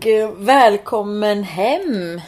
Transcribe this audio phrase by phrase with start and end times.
[0.00, 2.20] Och eh, välkommen hem.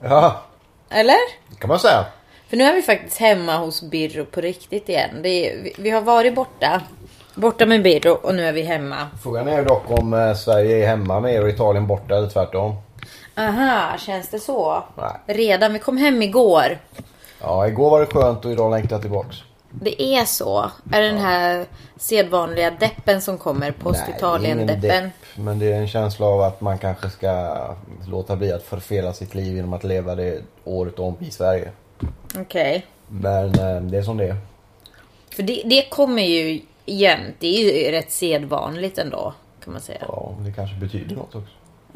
[0.00, 0.42] Ja,
[0.90, 1.16] Eller?
[1.50, 2.04] det kan man säga.
[2.48, 5.16] För nu är vi faktiskt hemma hos Birro på riktigt igen.
[5.16, 6.82] Är, vi, vi har varit borta.
[7.34, 9.08] Borta med Birro och nu är vi hemma.
[9.22, 12.74] Frågan är dock om eh, Sverige är hemma med er och Italien borta eller tvärtom.
[13.36, 14.82] Aha, känns det så?
[14.96, 15.36] Nej.
[15.36, 16.78] Redan, vi kom hem igår.
[17.40, 19.36] Ja, igår var det skönt och idag längtar jag tillbaks.
[19.70, 20.70] Det är så.
[20.92, 21.66] Är det den här
[21.96, 23.70] sedvanliga deppen som kommer?
[23.70, 24.80] Post-Italien-deppen?
[24.80, 27.56] depp, Men det är en känsla av att man kanske ska
[28.08, 31.70] låta bli att förfela sitt liv genom att leva det året om i Sverige.
[32.38, 32.86] Okej.
[33.08, 34.36] Men eh, det är som det är.
[35.30, 37.36] För det, det kommer ju jämt.
[37.38, 39.34] Det är ju rätt sedvanligt ändå.
[39.64, 40.04] Kan man säga.
[40.08, 41.48] Ja, det kanske betyder något också.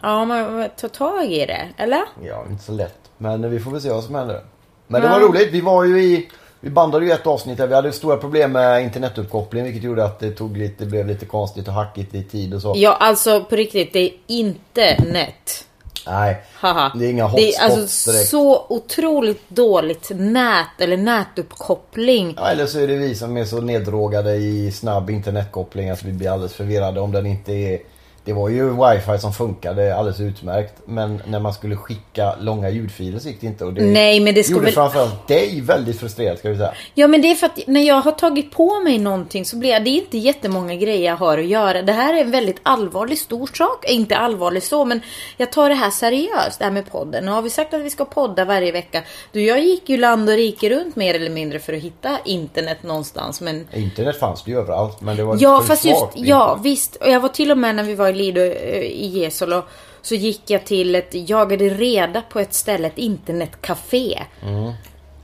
[0.02, 1.68] Ja, man ta tag i det.
[1.76, 2.02] Eller?
[2.22, 2.98] Ja, inte så lätt.
[3.18, 4.44] Men vi får väl se vad som händer.
[4.86, 5.52] Men det var roligt.
[5.52, 6.30] Vi var ju i...
[6.60, 10.20] Vi bandade ju ett avsnitt där vi hade stora problem med internetuppkoppling vilket gjorde att
[10.20, 12.72] det tog lite, det blev lite konstigt och hackigt i tid och så.
[12.76, 13.92] Ja, alltså på riktigt.
[13.92, 15.64] Det är inte nät.
[16.06, 16.92] Nej, Haha.
[16.94, 18.30] det är inga Det är hotspots alltså direkt.
[18.30, 22.34] så otroligt dåligt nät eller nätuppkoppling.
[22.36, 26.12] Ja, eller så är det vi som är så neddrogade i snabb internetkoppling att vi
[26.12, 27.78] blir alldeles förvirrade om den inte är...
[28.24, 30.74] Det var ju wifi som funkade alldeles utmärkt.
[30.84, 33.64] Men när man skulle skicka långa ljudfiler så gick det inte.
[33.64, 36.72] Och det Nej, men det ska gjorde väl- framförallt dig väldigt frustrerad ska vi säga.
[36.94, 39.70] Ja men det är för att när jag har tagit på mig någonting så blir
[39.70, 41.82] jag, det är inte jättemånga grejer jag har att göra.
[41.82, 43.84] Det här är en väldigt allvarlig stor sak.
[43.90, 45.00] Inte allvarlig så men
[45.36, 47.28] jag tar det här seriöst det här med podden.
[47.28, 49.02] Och har vi sagt att vi ska podda varje vecka.
[49.32, 52.82] Du jag gick ju land och rike runt mer eller mindre för att hitta internet
[52.82, 53.40] någonstans.
[53.40, 56.64] Men Internet fanns det ju överallt men det var Ja fast just, ja internet.
[56.64, 56.96] visst.
[56.96, 59.62] Och jag var till och med när vi var i Lido eh, i Jesolo.
[60.02, 64.18] Så gick jag till ett, jagade reda på ett ställe, ett internetcafé.
[64.42, 64.72] Mm.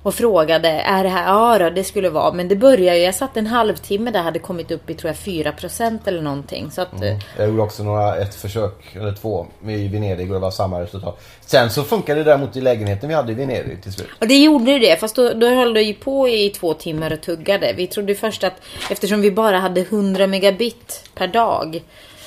[0.07, 2.33] Och frågade, är det här, ja då, det skulle vara.
[2.33, 5.17] Men det började ju, jag satt en halvtimme där, hade kommit upp i tror jag
[5.17, 6.71] 4% eller någonting.
[6.71, 10.41] Så att, eh, Jag gjorde också några, ett försök, eller två, i Venedig och det
[10.41, 11.23] var samma resultat.
[11.41, 14.09] Sen så funkade det däremot i lägenheten vi hade i Venedig till slut.
[14.21, 17.13] och det gjorde ju det, fast då, då höll det ju på i två timmar
[17.13, 17.73] och tuggade.
[17.77, 18.55] Vi trodde först att,
[18.91, 21.83] eftersom vi bara hade 100 megabit per dag.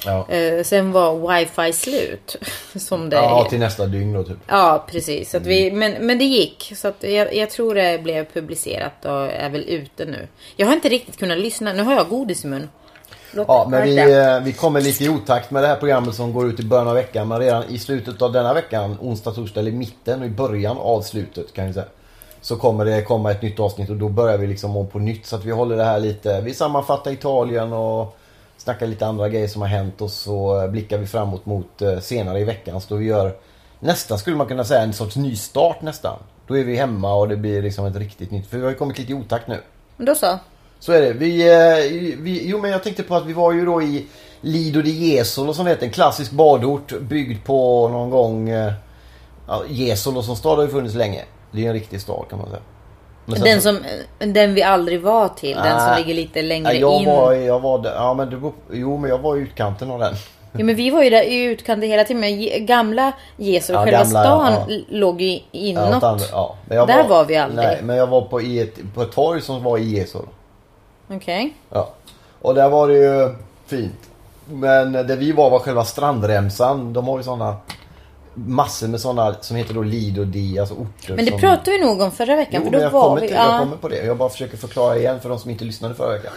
[0.06, 2.36] Ja, Eh, sen var wifi slut.
[2.76, 3.50] Som det ja är.
[3.50, 4.38] till nästa dygn då typ.
[4.48, 5.32] Ja, precis.
[5.32, 6.74] Så att vi, men, men det gick.
[6.76, 10.28] Så att jag, jag tror det blev publicerat och är väl ute nu.
[10.56, 11.74] Jag har inte riktigt kunnat lyssna.
[11.74, 12.70] Nu har jag godis i mun.
[13.32, 16.34] Låt Ja, men vi, eh, vi kommer lite i otakt med det här programmet som
[16.34, 17.28] går ut i början av veckan.
[17.28, 20.78] Men redan i slutet av denna veckan, onsdag, torsdag eller i mitten och i början
[20.78, 21.86] av slutet kan vi säga.
[22.42, 25.26] Så kommer det komma ett nytt avsnitt och då börjar vi liksom om på nytt.
[25.26, 28.19] Så att vi håller det här lite, vi sammanfattar Italien och
[28.70, 32.40] snackar lite andra grejer som har hänt och så blickar vi framåt mot eh, senare
[32.40, 32.82] i veckan.
[32.82, 33.36] Så då vi gör
[33.80, 36.20] nästan skulle man kunna säga en sorts nystart nästan.
[36.48, 38.48] Då är vi hemma och det blir liksom ett riktigt nytt.
[38.48, 39.62] För vi har ju kommit lite i otakt nu.
[39.98, 40.40] Men Då så.
[40.80, 41.14] Så är det.
[41.14, 44.08] Vi, eh, vi, jo men jag tänkte på att vi var ju då i
[44.42, 45.86] Lido di Jesolo som heter.
[45.86, 48.50] En klassisk badort byggd på någon gång...
[48.50, 48.74] eh,
[49.50, 51.26] Ja, Jesolo som stad har ju funnits länge.
[51.52, 52.62] Det är en riktig stad kan man säga.
[53.30, 53.80] Den så- som,
[54.34, 55.56] den vi aldrig var till.
[55.56, 56.00] Den som Nej.
[56.02, 57.06] ligger lite längre Nej, jag in.
[57.10, 60.14] var, jag var där, ja men beror- jo men jag var i utkanten av den.
[60.52, 62.20] Ja, men vi var ju där i utkanten hela tiden.
[62.20, 64.78] Men gamla Jesu, Ja, själva gamla, stan ja.
[64.90, 66.04] låg ju Ja, inåt.
[66.32, 66.56] ja.
[66.70, 67.68] Jag Där var vi aldrig.
[67.68, 70.28] Nej, men jag var på, i ett, på ett torg som var i Jesolo.
[71.12, 71.54] Okej.
[71.70, 71.90] Ja.
[72.42, 73.36] Och där var det ju
[73.68, 74.00] fint.
[74.46, 76.94] Men där vi var var själva strandremsan.
[76.94, 77.56] De har ju såna
[78.34, 81.16] massor med såna som heter då Lido di, alltså orter.
[81.16, 81.40] Men det som...
[81.40, 82.54] pratade vi nog om förra veckan.
[82.54, 83.28] Jo, för men då jag var kommer, vi...
[83.28, 83.52] till, ja.
[83.52, 84.06] jag kommer på det.
[84.06, 86.32] Jag bara försöker förklara igen för de som inte lyssnade förra veckan.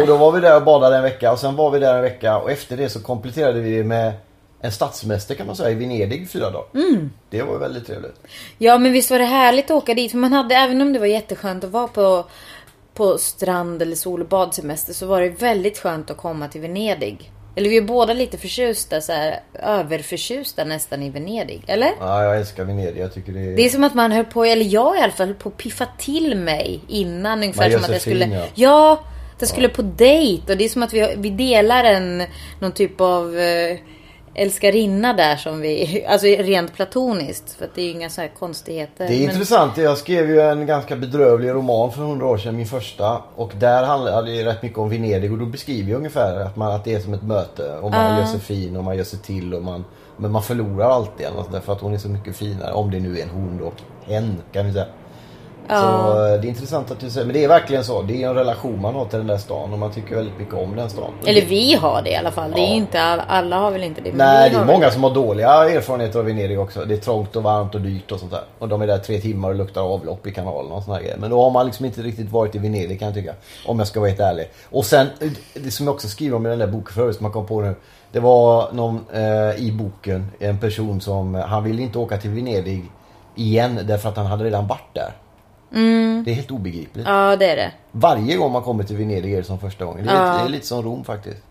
[0.00, 2.02] Och då var vi där och badade en vecka och sen var vi där en
[2.02, 4.12] vecka och efter det så kompletterade vi det med
[4.60, 6.66] en stadssemester kan man säga i Venedig fyra dagar.
[6.74, 7.10] Mm.
[7.30, 8.20] Det var väldigt trevligt.
[8.58, 10.10] Ja men visst var det härligt att åka dit.
[10.10, 12.24] För man hade, även om det var jätteskönt att vara på,
[12.94, 17.32] på strand eller sol och badsemester så var det väldigt skönt att komma till Venedig.
[17.56, 21.64] Eller vi är båda lite förtjusta, så här, överförtjusta nästan i Venedig.
[21.66, 21.92] Eller?
[22.00, 23.00] Ja, jag älskar Venedig.
[23.00, 23.56] Jag tycker det är...
[23.56, 25.56] Det är som att man höll på, eller jag i alla fall, höll på att
[25.56, 27.38] piffa till mig innan.
[27.38, 28.24] Ungefär som att jag skulle...
[28.24, 28.46] fin, ja.
[28.54, 28.92] ja.
[29.34, 30.52] att jag skulle på dejt.
[30.52, 32.22] Och det är som att vi, vi delar en,
[32.58, 33.38] någon typ av...
[33.38, 33.78] eh,
[34.34, 37.52] älskarinna där som vi, alltså rent platoniskt.
[37.52, 39.06] För att det är ju inga så här konstigheter.
[39.08, 39.76] Det är men- intressant.
[39.76, 43.22] Jag skrev ju en ganska bedrövlig roman för hundra år sedan, min första.
[43.36, 46.72] Och där handlade det rätt mycket om Venedig och då beskriver jag ungefär att, man,
[46.74, 47.76] att det är som ett möte.
[47.80, 48.18] Och man Ja.
[48.18, 49.84] gör sig fin och man gör sig till och man...
[50.16, 52.72] Men man förlorar alltid eller något sånt där, för att hon är så mycket finare.
[52.72, 53.72] Om det nu är en hon då.
[54.12, 54.86] Hen kan vi säga.
[55.68, 56.08] Så Ja.
[56.34, 57.26] eh, det är intressant att du säger.
[57.26, 58.02] Men det är verkligen så.
[58.02, 60.54] Det är en relation man har till den där stan och man tycker väldigt mycket
[60.54, 61.10] om den stan.
[61.26, 62.50] Eller vi har det i alla fall.
[62.50, 62.74] Det är Ja.
[62.74, 64.12] inte all, alla har väl inte det.
[64.14, 66.84] Nej, det är många väl som har dåliga erfarenheter av Venedig också.
[66.84, 68.42] Det är trångt och varmt och dyrt och sånt där.
[68.58, 71.16] Och de är där tre timmar och luktar avlopp i kanalen och såna grejer.
[71.16, 73.34] Men då har man liksom inte riktigt varit i Venedig kan jag tycka.
[73.66, 74.50] Om jag ska vara helt ärlig.
[74.70, 75.06] Och sen,
[75.54, 77.60] det som jag också skriver om i den där boken förut som man kom på
[77.60, 77.74] nu.
[78.12, 82.84] Det var någon eh, i boken, en person som, han ville inte åka till Venedig
[83.34, 85.12] igen därför att han hade redan varit där.
[86.24, 87.06] Det är helt obegripligt.
[87.06, 87.72] Ja, det är det.
[87.92, 90.06] Varje gång man kommer till Venedig är det som första gången.
[90.06, 90.32] Det är, Ja.
[90.32, 91.42] lite, det är lite som Rom faktiskt.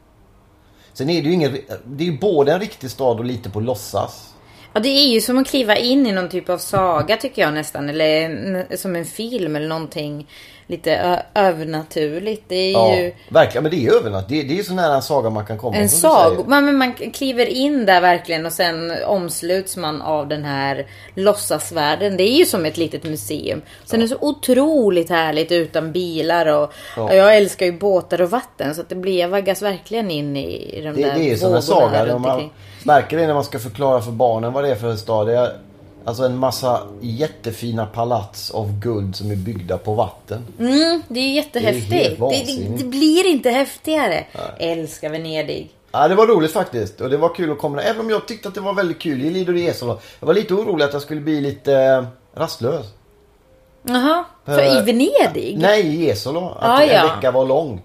[0.94, 3.60] Sen är det ju ingen, det är ju både en riktig stad och lite på
[3.60, 4.34] låtsas.
[4.74, 7.54] Ja, det är ju som att kliva in i någon typ av saga tycker jag
[7.54, 7.90] nästan.
[7.90, 10.28] Eller som en film eller någonting
[10.68, 12.44] lite övernaturligt.
[12.48, 13.64] Det är Ja, ju verkligen.
[13.64, 14.30] Men det är övernat.
[14.30, 15.78] Det, det är så nära en saga man kan komma.
[15.78, 16.44] en saga.
[16.48, 22.18] Man, man kliver in där verkligen och sen omsluts man av den här låtsasvärlden.
[22.18, 23.62] Det är ju som ett litet museum.
[23.86, 27.14] Sen är det så otroligt härligt utan bilar och Ja.
[27.14, 28.76] jag älskar ju båtar och vatten.
[28.76, 31.54] Så att det blir, jag vaggas verkligen in i, de Det, där det är som
[31.54, 32.20] en saga.
[32.86, 35.28] Märker det när man ska förklara för barnen vad det är för en stad.
[35.28, 35.58] Det är
[36.06, 40.46] alltså en massa jättefina palats av guld som är byggda på vatten.
[40.60, 42.20] Mm, det är ju Det är jättehäftigt.
[42.20, 44.26] Det, det, det blir inte häftigare.
[44.60, 45.72] Älskar Venedig.
[45.92, 47.02] Ja, det var roligt faktiskt.
[47.02, 49.22] Och det var kul att komma Även om jag tyckte att det var väldigt kul
[49.22, 50.00] i Lido di Jesolo.
[50.20, 52.04] Jag var lite orolig att jag skulle bli lite eh,
[52.36, 52.86] rastlös.
[53.84, 55.58] Jaha, för i Venedig?
[55.58, 56.40] Nej, i Jesolo.
[56.60, 57.16] Att Ah, en ja.
[57.16, 57.84] vecka var långt.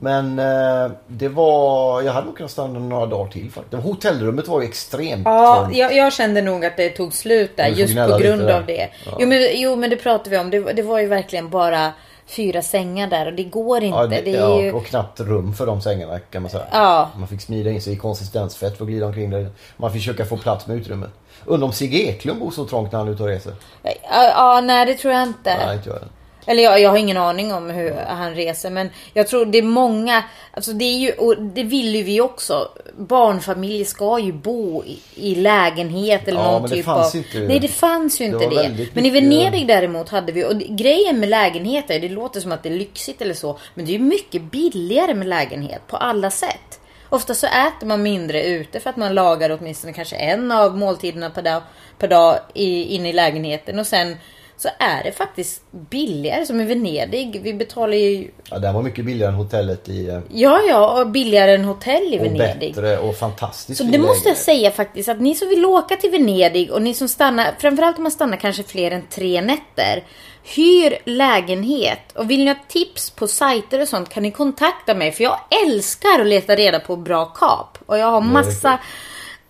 [0.00, 2.02] Men eh, det var...
[2.02, 3.82] Jag hade nog kunnat stanna några dagar till faktiskt.
[3.82, 7.96] Hotellrummet var ju extremt Ja, jag, jag kände nog att det tog slut där just
[7.96, 8.88] på grund av det.
[9.06, 9.16] Ja.
[9.18, 10.50] Jo, men, jo men det pratade vi om.
[10.50, 11.92] Det, var- det var ju verkligen bara
[12.26, 13.98] fyra sängar där och det går inte.
[13.98, 14.72] Ja, det, det, ja, ju...
[14.72, 16.64] och knappt rum för de sängarna kan man säga.
[16.72, 17.10] Ja.
[17.18, 19.48] Man fick smida in sig i konsistensfett för att glida omkring där.
[19.76, 21.10] Man fick försöka få plats med utrymmet.
[21.44, 23.52] Undrar om Sigge Eklund bor så trångt när han är ute och reser?
[23.82, 25.56] Ja, ja, nej det tror jag inte.
[25.66, 25.98] Nej, inte jag.
[26.46, 29.62] Eller jag, jag har ingen aning om hur han reser men jag tror det är
[29.62, 32.68] många, alltså det är ju, och det vill ju vi också.
[32.98, 37.18] Barnfamiljer ska ju bo i, i lägenhet eller Ja, någon men det typ fanns av...
[37.18, 38.86] inte- Nej det fanns ju det inte det.
[38.94, 42.52] Men i mycket- Venedig däremot hade vi, och det- grejen med lägenheter, det låter som
[42.52, 43.58] att det är lyxigt eller så.
[43.74, 46.80] Men det är ju mycket billigare med lägenhet på alla sätt.
[47.08, 51.30] Ofta så äter man mindre ute för att man lagar åtminstone kanske en av måltiderna
[51.30, 51.62] per dag,
[51.98, 54.16] per dag i, in i lägenheten och sen
[54.58, 57.40] så är det faktiskt billigare som i Venedig.
[57.42, 60.08] Vi betalar ju, Ja, det var mycket billigare än hotellet i...
[60.08, 62.74] eh, ja ja, och billigare än hotell i Och Venedig.
[62.74, 66.10] bättre och fantastiskt Så det måste jag säga faktiskt att ni som vill åka till
[66.10, 70.04] Venedig och ni som stannar, framförallt om man stannar kanske fler än tre nätter.
[70.42, 75.12] Hyr lägenhet och vill ni ha tips på sajter och sånt kan ni kontakta mig
[75.12, 77.78] för jag älskar att leta reda på bra kap.
[77.86, 78.78] Och jag har massa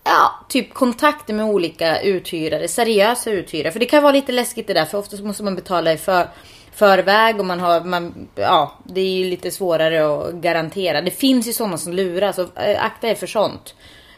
[0.08, 3.72] Ja, typ kontakter med olika uthyrare, seriösa uthyrare.
[3.72, 5.96] För det kan vara lite läskigt det där för ofta så måste man betala i
[5.96, 6.28] för,
[6.72, 11.00] förväg och man har, man, ja, det är ju lite svårare att garantera.
[11.00, 13.74] Det finns ju sådana som lurar så äh, akta er för sånt.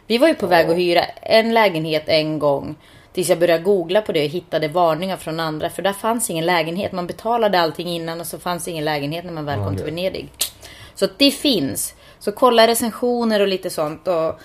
[0.06, 2.76] Vi var ju på väg att hyra en lägenhet en gång.
[3.12, 5.70] Tills jag började googla på det och hittade varningar från andra.
[5.70, 6.93] För där fanns ingen lägenhet.
[6.93, 9.94] Man betalade allting innan och så fanns ingen lägenhet när man väl kom till Okej.
[9.94, 10.29] Venedig.
[10.94, 11.95] Så det finns.
[12.18, 14.09] Så kolla recensioner och lite sånt.
[14.09, 14.40] Och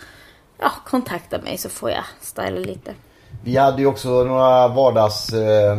[0.64, 2.94] ja, kontakta mig så får jag styla lite.
[3.44, 5.78] Vi hade ju också några vardags eh,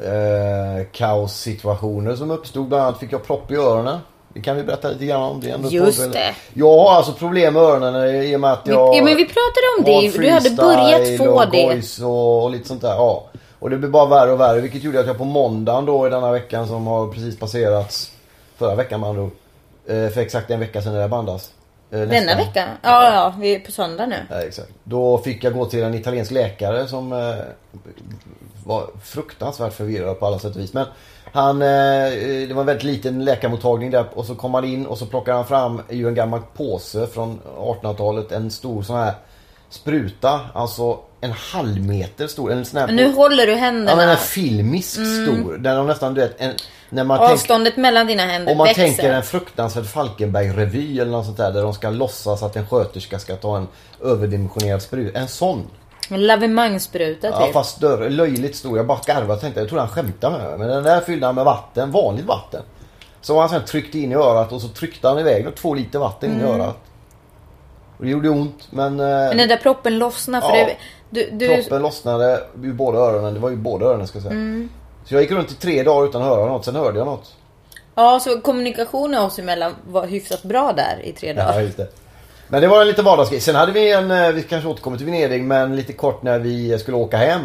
[0.00, 2.68] eh, kaossituationer som uppstod.
[2.68, 3.98] Bland annat fick jag propp i öronen.
[4.34, 5.40] Det kan vi berätta lite grann om.
[5.40, 6.34] Det ändå Just det.
[6.54, 8.96] Jag har alltså problem med öronen i och med att jag...
[8.96, 10.18] ja, men vi pratade om det.
[10.18, 12.04] Du hade börjat få och det.
[12.04, 12.94] och, och lite sånt där.
[12.94, 13.26] Ja.
[13.58, 14.60] Och det blir bara värre och värre.
[14.60, 18.12] Vilket gjorde att jag på måndagen då i denna veckan som har precis passerats.
[18.56, 19.32] Förra veckan andra ord.
[19.86, 21.50] eh, För exakt en vecka sedan det bandas.
[21.92, 22.36] Eh, Denna nästan.
[22.38, 22.68] vecka?
[22.82, 24.16] Ja, ja, vi är på söndag nu.
[24.30, 24.70] Ja, exakt.
[24.84, 27.18] Då fick jag gå till en italiensk läkare som eh,
[28.64, 30.72] var fruktansvärt förvirrad på alla sätt och vis.
[30.74, 30.86] Men
[31.32, 31.68] han, eh,
[32.48, 35.36] det var en väldigt liten läkarmottagning där och så kom han in och så plockade
[35.36, 38.32] han fram ju en gammal påse från 1800-talet.
[38.32, 39.12] En stor sån här
[39.74, 40.40] spruta.
[40.54, 42.52] Alltså en halv meter stor.
[42.52, 43.96] En sån här Men nu håller du Ja händerna.
[43.96, 45.58] men en filmisk stor.
[45.58, 46.52] Den har nästan du vet, en,
[46.90, 48.82] när man Avståndet mellan dina händer om man växer.
[48.84, 53.18] tänker en fruktansvärd Falkenberg-revy eller något sånt där där de ska låtsas att en sköterska
[53.18, 53.68] ska ta en
[54.04, 55.18] överdimensionerad spruta.
[55.18, 55.66] En sån.
[56.10, 57.52] En lavemangsspruta Ja typ.
[57.52, 58.76] fast större, löjligt stor.
[58.76, 60.58] Jag bara garvade och tänkte, jag trodde han skämtade med mig.
[60.58, 62.62] Men den där fyllde han med vatten, vanligt vatten.
[63.20, 66.30] Så han sen tryckte in i örat och så tryckte han iväg två liter vatten
[66.32, 66.60] in i Mm.
[66.60, 66.76] örat.
[68.02, 69.00] Och det gjorde ont men...
[69.00, 70.66] eh, Men den där proppen lossnade för Ja.
[70.66, 70.76] det,
[71.10, 73.34] du, du, Proppen lossnade ur båda öronen.
[73.34, 74.32] Det var ju båda öronen ska jag säga.
[74.34, 74.68] Mm.
[75.04, 76.64] Så jag gick runt i tre dagar utan att höra något.
[76.64, 77.32] Sen hörde jag något.
[77.94, 81.54] Ja, så kommunikationen oss emellan var hyfsat bra där i tre dagar.
[81.54, 81.86] Ja, just det.
[82.48, 83.40] Men det var en lite vardagsgrej.
[83.40, 86.78] Sen hade vi en, eh, vi kanske återkommer till Venedig, men lite kort när vi
[86.78, 87.40] skulle åka hem.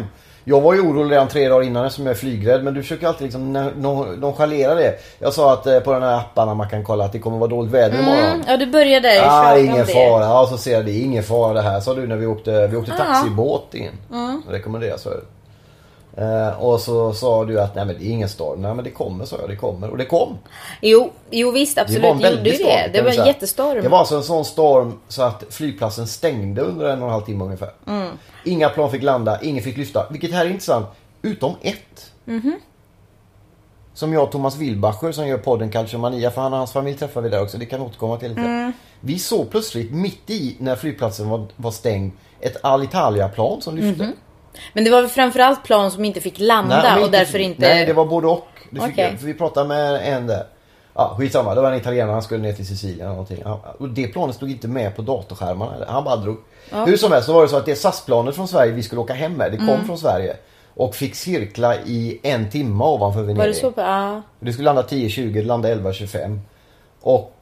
[0.48, 3.06] Jag var ju orolig redan tre dagar innan eftersom jag är flygrädd, men du försöker
[3.06, 4.94] alltid liksom non- non- nonchalera det.
[5.18, 7.50] Jag sa att eh, på den här apparna man kan kolla att det kommer vara
[7.50, 8.18] dåligt väder imorgon.
[8.24, 9.84] Mm, ja, du började Ja, tjata ah, ingen det.
[9.86, 10.24] fara.
[10.24, 10.92] Ja, så ser jag det.
[10.98, 13.90] Ingen fara det här sa du när vi åkte, vi åkte taxibåt in.
[14.12, 14.42] Mm.
[14.48, 15.20] Rekommenderas för.
[16.18, 18.62] Eh, och så sa du att nej men det är ingen storm.
[18.62, 19.90] Nej men det kommer sa jag, det kommer.
[19.90, 20.38] Och det kom.
[20.80, 22.02] Jo, jo visst absolut.
[22.02, 22.68] Det var en väldig storm.
[22.68, 22.90] det.
[22.92, 23.82] Det var en jättestorm.
[23.82, 27.24] Det var alltså en sån storm så att flygplatsen stängde under en och en halv
[27.24, 27.70] timme ungefär.
[27.86, 28.08] Mm.
[28.44, 30.06] Inga plan fick landa, ingen fick lyfta.
[30.10, 30.86] Vilket här är intressant.
[31.22, 32.12] Utom ett.
[32.24, 32.52] Mhm.
[33.94, 36.30] Som jag och Thomas Wilbacher som gör podden Calciomania.
[36.30, 37.58] För han och hans familj träffar vi där också.
[37.58, 38.40] Det kan återkomma till lite.
[38.40, 38.72] Mm.
[39.00, 44.02] Vi såg plötsligt mitt i när flygplatsen var, var stängd ett Alitalia-plan som lyfte.
[44.04, 44.12] Mhm.
[44.72, 47.60] Men det var väl framförallt plan som inte fick landa men och därför inte...
[47.68, 48.48] Nej, det var både och.
[48.70, 50.44] Det fick, vi pratade med en där.
[50.94, 51.54] Ja, skitsamma.
[51.54, 52.12] Det var en italienare.
[52.12, 53.40] Han skulle ner till Sicilien eller någonting.
[53.44, 55.72] Ja, Och det planet stod inte med på datorskärmarna.
[55.88, 56.36] Han bara drog.
[56.86, 59.12] Hur som helst så var det så att det SAS-planet från Sverige vi skulle åka
[59.14, 59.52] hem med.
[59.52, 59.86] Det kom Mm.
[59.86, 60.36] från Sverige.
[60.74, 63.38] Och fick cirkla i en timme ovanför Venedig.
[63.38, 63.72] Var det så?
[63.76, 64.22] Ja.
[64.40, 66.38] Det skulle landa 10.20, det landade 11.25.
[67.00, 67.34] Och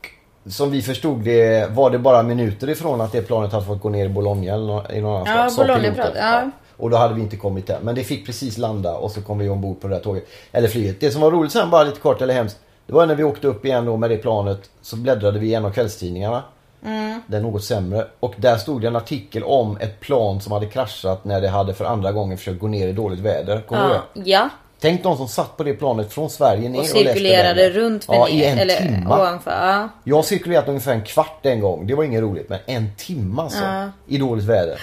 [0.50, 3.88] som vi förstod det var det bara minuter ifrån att det planet hade fått gå
[3.88, 5.94] ner i Bologna eller i någon annan Ja, Bologna piloten.
[5.94, 6.50] prat- ja.
[6.76, 7.78] Och då hade vi inte kommit där.
[7.82, 10.24] Men det fick precis landa och så kom vi ombord på det där tåget.
[10.52, 11.00] Eller flyget.
[11.00, 12.56] Det som var roligt sen bara lite kort eller hemskt.
[12.86, 14.70] Det var när vi åkte upp igen då med det planet.
[14.82, 16.42] Så bläddrade vi i en av kvällstidningarna.
[16.84, 17.20] Mm.
[17.26, 18.06] Den något sämre.
[18.20, 21.74] Och där stod det en artikel om ett plan som hade kraschat när det hade
[21.74, 23.60] för andra gången försökt gå ner i dåligt väder.
[23.60, 24.02] Kommer du Ja.
[24.14, 24.30] det?
[24.30, 24.48] ja.
[24.80, 27.72] Tänk de som satt på det planet från Sverige ner Och och, cirkulerade den.
[27.72, 28.40] runt Ja, Venedig.
[28.40, 29.06] i en eller timme.
[29.06, 29.50] ovanför.
[29.50, 29.88] Ja.
[30.04, 31.86] Jag har cirkulerat ungefär en kvart en gång.
[31.86, 32.48] Det var inget roligt.
[32.48, 33.64] Men en timme alltså.
[33.64, 33.88] Ja.
[34.06, 34.80] I dåligt väder.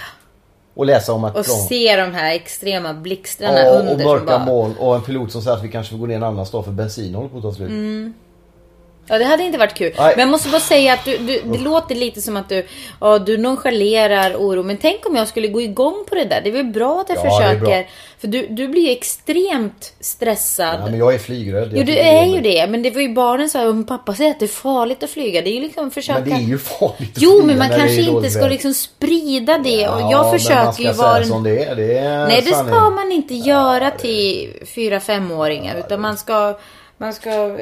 [0.74, 1.58] Och läsa om att Och plan...
[1.58, 4.46] se de här extrema blixtarna Ja, under och mörka bara...
[4.46, 6.66] moln och en pilot som säger att vi kanske får gå ner en annan stad
[6.66, 7.70] för bensin håller på att ta slut.
[7.70, 8.14] Mm.
[9.08, 9.94] Ja det hade inte varit kul.
[9.98, 10.14] Nej.
[10.16, 12.66] Men jag måste bara säga att du, du, det låter lite som att du,
[13.02, 14.64] ja, du nonchalerar oro.
[14.64, 16.42] Men tänk om jag skulle gå igång på det där.
[16.42, 17.88] Det är väl bra att jag Ja, försöker.
[18.20, 20.76] För du, du blir ju extremt stressad.
[20.80, 21.72] Ja, men jag är flygrädd.
[21.74, 22.68] Jo du är ju det.
[22.68, 25.42] Men det var ju barnen sa om pappa säger att det är farligt att flyga.
[25.42, 26.20] Det är ju liksom försöka...
[26.20, 29.88] Men det är ju farligt att Jo men man kanske inte ska liksom sprida det.
[29.88, 31.24] Och jag försöker ju vara...
[31.24, 31.76] som det är.
[31.76, 35.78] Det är Nej det ska man inte göra till 4-5-åringar.
[35.80, 36.60] Utan man ska...
[36.98, 37.58] Man ska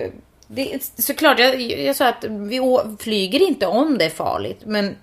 [0.54, 4.62] det, såklart, jag, jag sa att vi å, flyger inte om det är farligt.
[4.66, 4.96] Men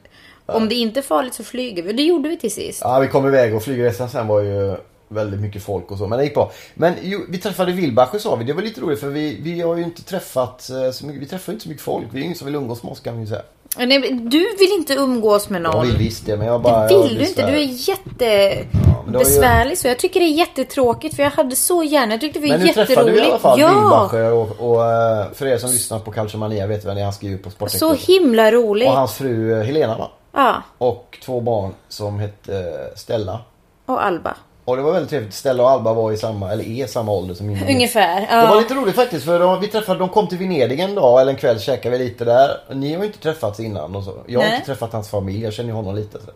[0.47, 1.93] om det inte är farligt så flyger vi.
[1.93, 2.81] Det gjorde vi till sist.
[2.85, 4.76] Ja, vi kom iväg och flygresan sen var ju
[5.09, 6.07] väldigt mycket folk och så.
[6.07, 6.52] Men det gick bra.
[6.75, 8.45] Men jo, vi träffade Wilbacher sa vi.
[8.45, 11.23] Det var lite roligt för vi, vi har ju inte träffat eh, så mycket.
[11.23, 12.07] Vi träffar ju inte så mycket folk.
[12.12, 13.43] Vi är ingen som vill umgås med oss kan vi ju säga.
[13.77, 15.87] Nej, du vill inte umgås med Jag någon.
[15.87, 16.87] vill visst det men jag bara...
[16.89, 17.47] Det jag vill du inte.
[17.47, 19.89] Du är jättebesvärlig så.
[19.89, 22.67] Jag tycker det är jättetråkigt för jag hade så gärna, jag tyckte det var Men
[22.67, 23.43] nu träffade vi i alla jätteroligt.
[23.43, 24.09] fall Ja!
[24.13, 27.13] Wilbacher och, och eh, för er som lyssnar på Calciomania vet vem det är han
[27.13, 27.97] skriver på Så Sportexpressen.
[28.15, 28.89] himla roligt.
[28.89, 30.11] Och hans fru eh, Helena va?
[30.33, 33.41] Ja, Och två barn som hette eh, Stella.
[33.87, 34.35] och Alba.
[34.69, 35.35] Och det var väldigt trevligt.
[35.35, 38.21] Stella och Alba var i samma, eller är samma ålder som min Ungefär.
[38.21, 38.55] Det var Ja.
[38.61, 41.39] lite roligt faktiskt för de, vi träffade, de kom till Venedig en dag eller en
[41.39, 42.51] kväll käkade vi lite där.
[42.75, 44.15] Ni har ju inte träffats innan och så.
[44.27, 44.55] Jag har Nej.
[44.55, 46.19] inte träffat hans familj, jag känner ju honom lite.
[46.19, 46.31] Så.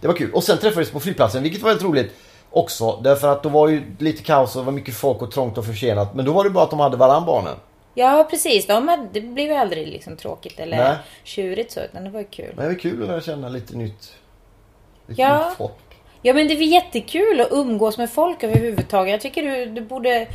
[0.00, 0.32] Det var kul.
[0.34, 2.12] Och sen träffades vi på flygplatsen vilket var väldigt roligt
[2.50, 3.00] också.
[3.04, 5.64] Därför att då var ju lite kaos och det var mycket folk och trångt och
[5.66, 6.14] försenat.
[6.14, 7.54] Men då var det bara att de hade varann barnen.
[7.94, 8.66] ja, precis.
[8.66, 10.96] De hade, det blev ju aldrig liksom tråkigt eller Nej.
[11.24, 12.52] tjurigt så, utan det var ju kul.
[12.56, 14.12] Men det var kul att lära känna lite nytt.
[15.06, 15.48] Lite Ja.
[15.48, 15.72] nytt folk.
[16.28, 19.12] Ja, men det är jättekul att umgås med folk överhuvudtaget.
[19.12, 20.26] Jag tycker du, du borde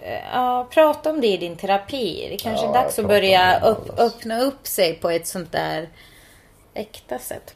[0.00, 2.28] eh, ja, prata om det i din terapi.
[2.30, 5.88] Det kanske Ja, är dags att börja upp, öppna upp sig på ett sånt där
[6.74, 7.54] äkta sätt.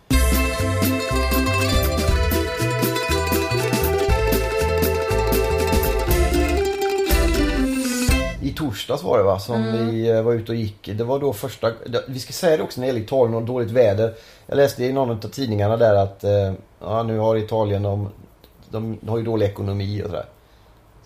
[8.59, 9.87] Torsdags var det va, som Mm.
[9.91, 10.91] vi eh, var ute och gick.
[10.95, 11.73] Det var då första...
[12.09, 14.15] Vi ska säga det också när det gäller Italien och dåligt väder.
[14.47, 18.09] Jag läste i någon av tidningarna där att eh, ja, nu har Italien, de,
[18.71, 20.25] de har ju dålig ekonomi och sådär.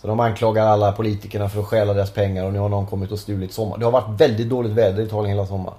[0.01, 3.13] Så de anklagar alla politikerna för att stjäla deras pengar och nu har någon kommit
[3.13, 3.79] och stulit sommar.
[3.79, 5.79] Det har varit väldigt dåligt väder i Italien hela sommaren.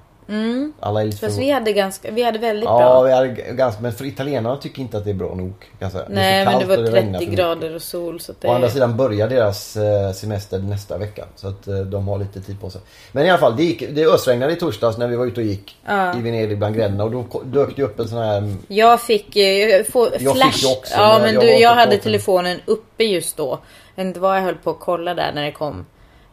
[0.80, 1.46] Alla är lite Fast förvånade.
[1.46, 3.01] vi hade, ganska, vi hade väldigt Ja, bra.
[3.01, 5.53] vi hade ganska, men för italienarna tycker inte att det är bra nog.
[5.80, 6.06] Jag säga.
[6.10, 7.36] Nej, för men det var och regnar 30 för mycket.
[7.36, 8.20] grader och sol.
[8.20, 8.48] Så det...
[8.48, 11.25] Å andra sidan börjar deras eh, semester nästa vecka.
[11.36, 12.82] Så att eh, de har lite tid på sig.
[13.12, 15.48] Men i alla fall, det, gick, det ösregnade i torsdags när vi var ute och
[15.48, 16.18] gick Ja.
[16.18, 17.03] i Venedig bland gränderna.
[17.03, 18.56] Och då dök det upp en sån här...
[18.68, 20.51] Jag fick eh, få Jag flash.
[20.51, 22.03] fick också, ja, men jag du, jag på hade båten.
[22.03, 23.60] telefonen uppe just då.
[23.96, 25.86] Jag vet inte vad jag höll på att kolla där när det kom.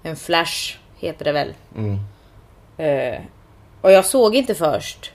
[0.02, 1.48] En flash heter det väl.
[1.76, 1.98] Mm.
[2.76, 3.20] Eh,
[3.80, 5.12] och jag såg inte först.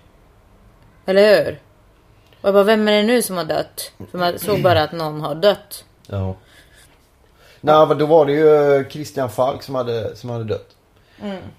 [1.05, 1.59] Eller hur?
[2.41, 3.91] Och jag bara, vem är det nu som har dött?
[4.11, 5.85] För man såg bara att någon har dött.
[6.07, 6.35] Ja.
[7.61, 10.75] Nej, men då var det ju Christian Falk som hade, som hade dött.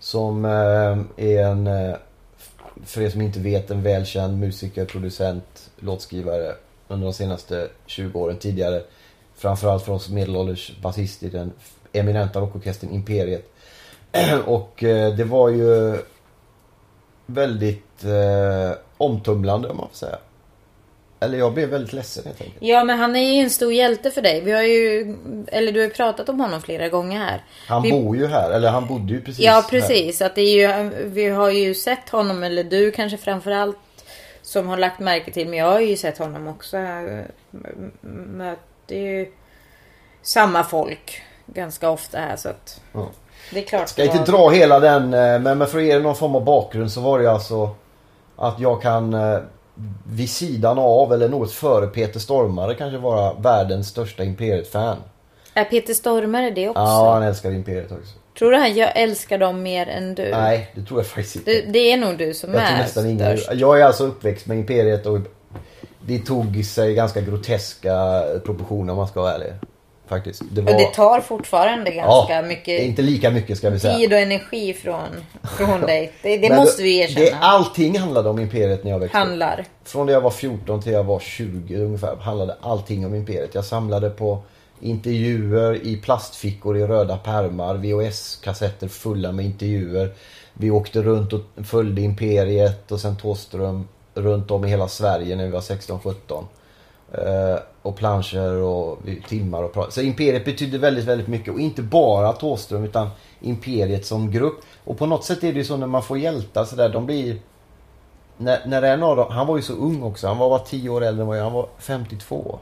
[0.00, 1.96] Som eh, är en, eh,
[2.84, 6.54] för er som inte vet, en välkänd musiker, producent, låtskrivare
[6.88, 8.82] under de senaste 20 åren tidigare.
[9.36, 11.52] Framförallt för oss medelålders basist i den
[11.92, 13.52] eminenta rockorkestern Imperiet.
[14.46, 15.98] Och eh, det var ju
[17.26, 20.18] väldigt eh, omtumlande om man får säga.
[21.20, 22.58] Eller jag blev väldigt ledsen helt enkelt.
[22.60, 24.40] Ja men han är ju en stor hjälte för dig.
[24.40, 25.16] Vi har ju,
[25.46, 27.44] eller du har ju pratat om honom flera gånger här.
[27.68, 29.62] Han vi, bor ju här, eller han bodde ju precis Ja här.
[29.62, 30.22] precis.
[30.22, 33.76] Att det är ju, vi har ju sett honom, eller du kanske framförallt.
[34.42, 35.48] Som har lagt märke till.
[35.48, 36.76] Men jag har ju sett honom också.
[36.76, 37.24] Jag
[38.36, 39.32] möter ju
[40.22, 42.36] samma folk ganska ofta här.
[42.36, 43.10] Så att Ja.
[43.50, 43.88] Det är klart.
[43.88, 46.16] Ska det inte var- dra hela den, eh, men men för att ge er någon
[46.16, 47.70] form av bakgrund så var det alltså
[48.36, 49.38] att jag kan eh,
[50.06, 54.96] vid sidan av eller något före Peter Stormare kanske vara världens största Imperiet-fan.
[55.54, 56.80] Är Peter Stormare det också?
[56.80, 58.12] Ja, han älskar Imperiet också.
[58.38, 60.30] Tror du han jag älskar dem mer än du?
[60.30, 61.50] Nej, det tror jag faktiskt inte.
[61.50, 63.36] Det, det är nog du som jag tror är nästan ingen...
[63.38, 63.60] störst.
[63.60, 65.18] Jag är alltså uppväxt med Imperiet och
[66.06, 69.52] det tog sig ganska groteska proportioner om man ska vara ärlig.
[70.08, 70.42] Faktiskt.
[70.50, 70.72] Det var...
[70.72, 73.96] Det tar fortfarande ganska ja, mycket Inte lika mycket ska vi säga.
[73.96, 75.08] tid och energi från,
[75.58, 76.12] från dig.
[76.22, 77.26] Det, det måste vi erkänna.
[77.26, 79.24] Det, allting handlade om Imperiet när jag växte upp.
[79.24, 79.64] Handlar.
[79.84, 83.54] Från det jag var 14 till jag var 20 ungefär handlade allting om Imperiet.
[83.54, 84.42] Jag samlade på
[84.80, 90.14] intervjuer i plastfickor i röda pärmar, VHS-kassetter fulla med intervjuer.
[90.54, 95.44] Vi åkte runt och följde Imperiet och sen Thåström runt om i hela Sverige när
[95.44, 96.44] vi var 16-17.
[97.86, 99.92] Och planscher och timmar och.
[99.92, 101.54] Så Imperiet betydde väldigt, väldigt mycket.
[101.54, 103.08] Och inte bara Thåström utan
[103.40, 104.60] Imperiet som grupp.
[104.84, 107.38] Och på något sätt är det ju så när man får hjältar sådär, de blir
[108.36, 110.26] när, när en av dem, han var ju så ung också.
[110.26, 112.58] Han var bara 10 år äldre än vad jag Han var 52.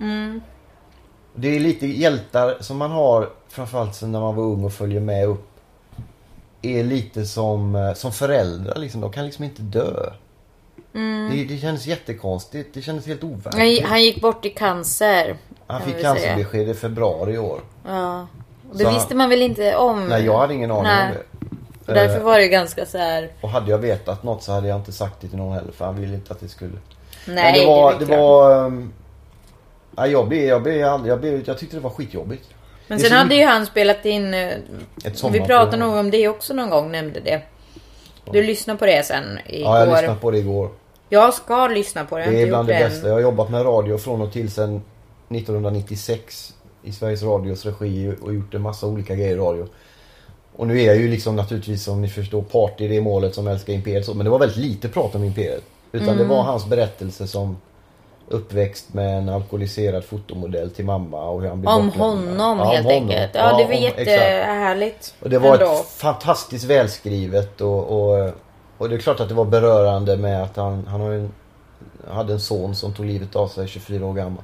[1.34, 5.00] Det är lite hjältar som man har framförallt sen när man var ung och följer
[5.00, 5.48] med upp.
[6.62, 9.00] Är lite som, eh, som föräldrar liksom.
[9.00, 10.10] De kan liksom inte dö.
[11.30, 12.74] Det, det kändes jättekonstigt.
[12.74, 13.84] Det kändes helt Han, overkligt.
[13.86, 15.36] han gick bort i cancer.
[15.66, 17.60] Han fick cancerbesked i februari i år.
[17.86, 18.26] Ja.
[18.70, 20.06] Och det Så- visste man väl inte om?
[20.08, 21.06] Nej, jag hade ingen aning Nej.
[21.08, 21.46] om det.
[21.86, 23.28] Och därför Eh, var det ganska så här.
[23.40, 25.72] Och hade jag vetat något så hade jag inte sagt det till någon heller.
[25.72, 26.72] För han ville inte att det skulle...
[27.26, 27.92] Nej, Men det var...
[27.98, 28.18] Det klart.
[28.18, 28.92] var um,
[29.96, 32.48] jag, blev, jag, blev, aldrig- jag, blev, jag tyckte det var skitjobbigt.
[32.86, 34.34] Men det sen hade ju han spelat in...
[34.34, 34.48] eh,
[35.04, 37.42] Ett Vi pratade nog om det också någon gång, nämnde det.
[38.32, 39.70] Du lyssnade på det sen igår.
[39.70, 40.70] Ja, jag lyssnade på det igår.
[41.08, 42.30] Jag ska lyssna på det.
[42.30, 43.06] Det är bland det bästa.
[43.08, 44.82] Jag har jobbat med radio från och till sedan
[45.28, 49.66] 1996 i Sveriges Radios regi och gjort en massa olika grejer i radio.
[50.56, 53.46] Och nu är jag ju liksom naturligtvis som ni förstår part i det målet som
[53.48, 54.04] älskar Imperiet.
[54.06, 55.62] så, Men det var väldigt lite prat om Imperiet.
[55.92, 56.18] Utan Mm.
[56.18, 57.56] det var hans berättelse som
[58.28, 62.58] uppväxt med en alkoholiserad fotomodell till mamma och hur han blev Om honom Ja, om
[62.58, 63.02] helt honom.
[63.02, 63.30] enkelt.
[63.34, 63.98] Ja, det var om- exakt.
[64.06, 65.14] jättehärligt.
[65.20, 65.72] Och det var ändå.
[65.72, 68.30] ett fantastiskt välskrivet och, och,
[68.78, 71.32] och det är klart att det var berörande med att han, han har en,
[72.10, 74.42] hade en son som tog livet av sig 24 år gammal.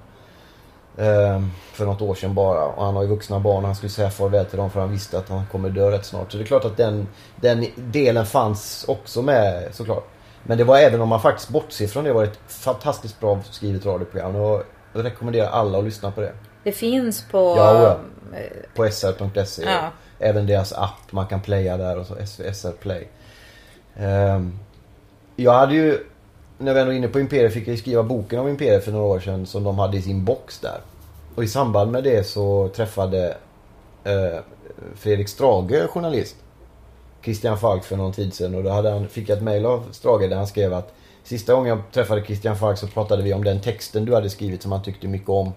[0.99, 2.65] Ehm, för något år sedan bara.
[2.65, 3.65] Och han har ju vuxna barn.
[3.65, 6.33] Han skulle säga farväl till dem för han visste att han kommer dö rätt snart.
[6.33, 10.05] Så det är klart att den, den delen fanns också med såklart.
[10.43, 13.87] Men det var även om man faktiskt bortser från det var ett fantastiskt bra skrivet
[13.87, 14.37] radioprogram.
[14.37, 16.33] Och jag rekommenderar alla att lyssna på det.
[16.65, 17.39] Det finns på...
[17.39, 17.99] Ja, ja.
[18.39, 19.63] eh, På sr.se.
[19.63, 19.91] Ja.
[20.19, 21.13] Även deras app.
[21.13, 22.15] Man kan playa där och så
[22.53, 23.09] SR Play.
[23.97, 24.59] Ehm,
[25.37, 25.99] jag hade ju,
[26.59, 28.93] när vi ändå är inne på Imperiet, fick jag ju skriva boken om Imperiet för
[28.93, 30.81] några år sedan som de hade i sin box där.
[31.35, 33.37] Och i samband med det så träffade
[34.05, 34.41] eh,
[34.97, 36.37] Fredrik Strage, journalist,
[37.23, 39.89] Christian Falk för någon tid sedan och då hade han, fick jag ett mail av
[39.93, 40.93] Strage där han skrev att
[41.25, 44.63] Sista gången jag träffade Christian Falk så pratade vi om den texten du hade skrivit
[44.63, 45.53] som han tyckte mycket om.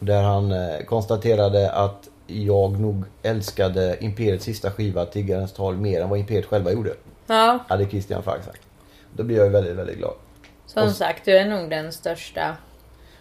[0.00, 6.00] Och där han eh, konstaterade att jag nog älskade Imperiets sista skiva, Tiggarens tal, mer
[6.02, 6.90] än vad Imperiet själva gjorde.
[7.26, 8.60] Ja, Hade Christian Falk sagt.
[9.16, 10.14] Då blir jag ju väldigt, väldigt glad.
[10.66, 12.56] som Och- sagt, du är nog den största,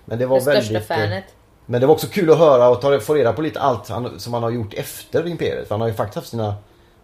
[0.06, 0.92] Men det var det största väldigt...
[0.92, 1.24] eh, fanet.
[1.66, 4.20] Men det var också kul att höra och ta, få reda på lite allt han,
[4.20, 5.68] som han har gjort efter Imperiet.
[5.68, 6.56] För han har ju faktiskt haft sina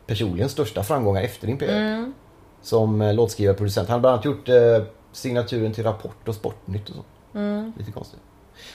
[0.08, 1.78] personligen största framgångar efter Imperiet.
[1.78, 2.13] Mm.
[2.62, 3.89] Som eh, låtskrivare och producent.
[3.89, 7.04] Han har bland annat gjort eh, signaturen till Rapport och Sportnytt och så.
[7.38, 7.74] Mm.
[7.78, 8.20] Lite konstigt.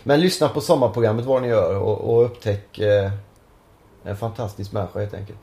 [0.02, 3.12] Men lyssna på sommarprogrammet vad ni gör och, och upptäck eh,
[4.02, 5.38] en fantastisk människa helt enkelt.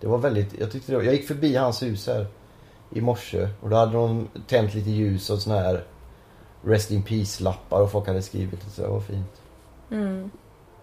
[0.00, 2.26] Det var väldigt, jag tyckte det var, jag gick förbi hans hus här
[2.90, 5.84] i morse och då hade de tänt lite ljus och såna här
[6.62, 8.82] Rest in Peace-lappar och folk hade skrivit och så.
[8.82, 9.42] Det var fint.
[9.90, 10.30] Mm.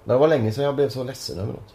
[0.04, 1.73] Men det var länge sedan jag blev så ledsen över något.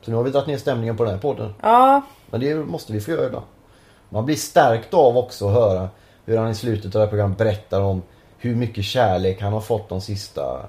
[0.00, 1.54] Så nu har vi dragit ner stämningen på den här podden.
[1.62, 3.46] Ja, Men det måste vi få göra ibland.
[4.08, 5.88] Man blir stärkt av också att höra
[6.24, 8.02] hur han i slutet av det här programmet berättar om
[8.38, 10.60] hur mycket kärlek han har fått de sista,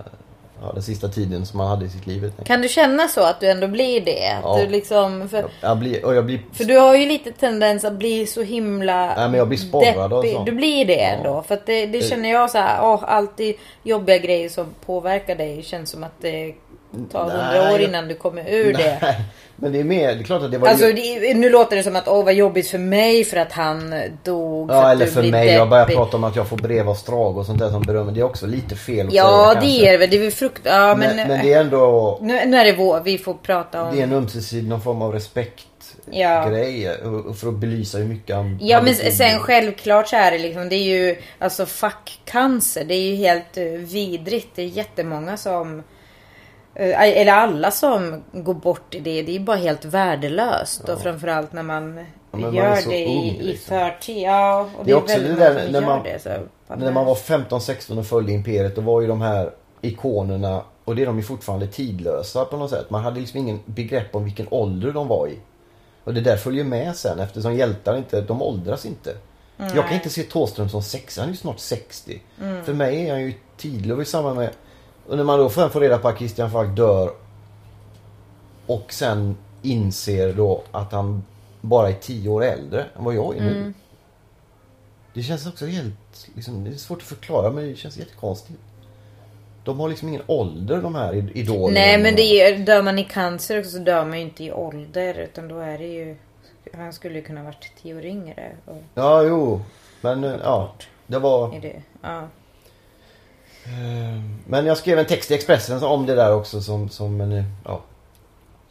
[0.62, 2.34] ja, den sista tiden som han hade i sitt liv.
[2.46, 4.28] Kan du känna så att du ändå blir det?
[4.32, 4.58] Att Ja.
[4.58, 7.94] du liksom, för, Jag blir, och jag blir för du har ju lite tendens att
[7.94, 10.44] bli så himla Nej, men jag blir sporrad och så.
[10.44, 11.08] Du blir det Ja.
[11.10, 11.44] ändå.
[11.48, 15.64] För att det, det känner jag så här, åh, alltid jobbiga grejer som påverkar dig.
[15.64, 16.54] Känns som att det
[16.92, 18.98] Nej, hundra år innan du kommer ur det.
[19.02, 19.16] Nej,
[19.56, 21.84] men det är mer, det är klart att det var Alltså det, nu låter det
[21.84, 24.70] som att åh vad jobbigt för mig för att han dog.
[24.70, 25.98] för Ja att eller för mig, jag börjar deppig.
[25.98, 28.12] prata om att jag får brev av Strag och sånt där som berömmer.
[28.12, 30.10] Det är också lite fel att Ja säga det är det väl.
[30.10, 30.62] Det är väl frukt...
[30.64, 33.02] Ja men, men, men det är ändå, nu, nu är det vår.
[33.04, 33.96] Vi får prata om...
[33.96, 35.66] det är en ömsesidig någon form av respekt
[36.12, 36.50] Ja.
[36.50, 40.38] grej och för att belysa hur mycket han Ja men sen självklart så är det
[40.38, 42.84] liksom, det är ju alltså fuck cancer.
[42.84, 44.48] Det är ju helt uh, vidrigt.
[44.56, 45.84] Det är jättemånga som eh,
[46.76, 49.22] eller alla som går bort i det.
[49.22, 50.90] Det är ju bara helt värdelöst.
[50.90, 53.78] Och framförallt när man man är gör så det ung, i, i liksom.
[53.80, 54.18] förtid.
[54.18, 56.20] Ja, och Det är det är, också väldigt det där när man- det.
[56.24, 56.30] Så,
[56.76, 59.52] När man var 15-16 och följde Imperiet då var ju de här
[59.82, 62.90] ikonerna och det är de ju fortfarande tidlösa på något sätt.
[62.90, 65.38] Man hade liksom ingen begrepp om vilken ålder de var i.
[66.04, 69.16] Och det där följer med sen eftersom hjältar inte, de åldras inte.
[69.58, 72.22] Jag kan inte se Thåström som 60, han är ju snart 60.
[72.42, 72.64] Mm.
[72.66, 74.50] För mig är han ju tidlös i samband med...
[75.10, 77.12] Och när man då får får reda på att Christian Falk dör
[78.66, 81.24] och sen inser då att han
[81.62, 83.58] bara är 10 år äldre än vad jag är nu.
[83.58, 83.74] Mm.
[85.14, 86.30] Det känns också helt...
[86.36, 88.60] Liksom, det är svårt att förklara men det känns jättekonstigt.
[89.64, 91.80] De har liksom ingen ålder de här id- idolerna.
[91.80, 94.52] Nej men det är, dör man i cancer också så dör man ju inte i
[94.52, 95.14] ålder.
[95.14, 96.16] Utan då är det ju...
[96.74, 98.52] Han skulle ju kunna varit tio år yngre.
[98.66, 99.62] Och Ja, jo.
[100.02, 100.72] Men eh, ja.
[101.08, 101.60] Det var...
[101.62, 102.28] det, ja.
[103.66, 107.44] Eh, Men jag skrev en text i Expressen om det där också som, som, en,
[107.66, 107.82] ja,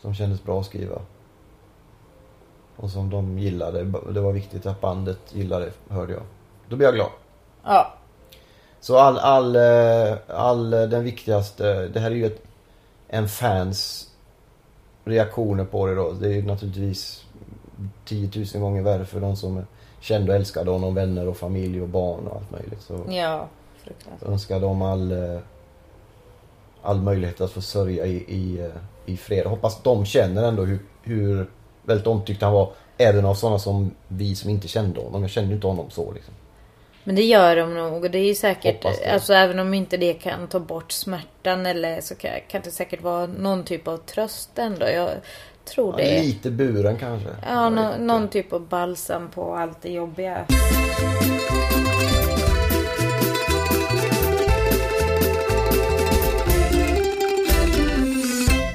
[0.00, 0.98] som kändes bra att skriva.
[2.76, 3.84] Och som de gillade.
[4.12, 6.22] Det var viktigt att bandet gillade, hörde jag.
[6.68, 7.10] Då blev jag glad.
[7.64, 7.94] ja.
[8.80, 12.42] Så all, all, eh, all eh, den viktigaste, det här är ju ett,
[13.08, 14.08] en fans
[15.04, 16.12] reaktioner på det då.
[16.12, 17.24] Det är ju naturligtvis
[18.04, 19.66] 10 000 gånger värre för de som
[20.00, 22.82] kände och älskade honom, vänner och familj och barn och allt möjligt.
[22.82, 23.46] Så Ja,
[23.84, 24.28] fruktansvärt.
[24.28, 25.40] önskar dem all, eh,
[26.82, 28.70] all möjlighet att få sörja i, i, eh,
[29.12, 29.46] i fred.
[29.46, 31.50] Hoppas de känner ändå hur, hur
[31.82, 32.72] väldigt omtyckt han var.
[32.98, 35.22] Även av sådana som vi som inte kände honom.
[35.22, 36.34] Jag kände inte honom så liksom.
[37.04, 38.04] Men det gör de nog.
[38.04, 42.00] Och det är ju säkert, alltså även om inte det kan ta bort smärtan eller
[42.00, 44.86] så kan, kan det säkert vara någon typ av tröst ändå.
[44.86, 45.10] Jag
[45.64, 46.22] tror Ja, det.
[46.22, 47.28] lite buren kanske.
[47.48, 47.98] Ja, inte.
[47.98, 50.46] någon typ av balsam på allt det jobbiga.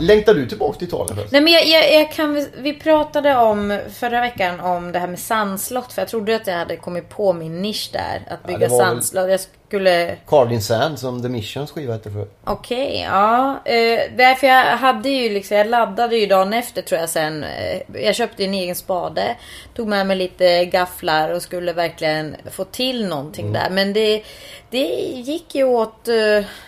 [0.05, 1.31] Längtar du tillbaka till Italien först?
[1.31, 5.07] Nej men jag, jag, jag kan, väl- vi pratade om förra veckan om det här
[5.07, 5.93] med sandslott.
[5.93, 8.21] För jag trodde att jag hade kommit på min nisch där.
[8.33, 9.29] Att bygga väl- sandslott.
[9.29, 9.39] Jag
[9.73, 12.27] skulle Cardin Sand som The Missions skiva hette för.
[12.43, 13.61] Okej, ja.
[13.65, 17.43] Eh, därför jag hade ju liksom, jag laddade ju dagen efter tror jag sen.
[17.43, 19.35] Eh, jag köpte en egen spade.
[19.75, 23.69] Tog med mig lite gafflar och skulle verkligen få till någonting där.
[23.69, 24.23] Men det,
[24.69, 26.15] det gick ju åt, eh,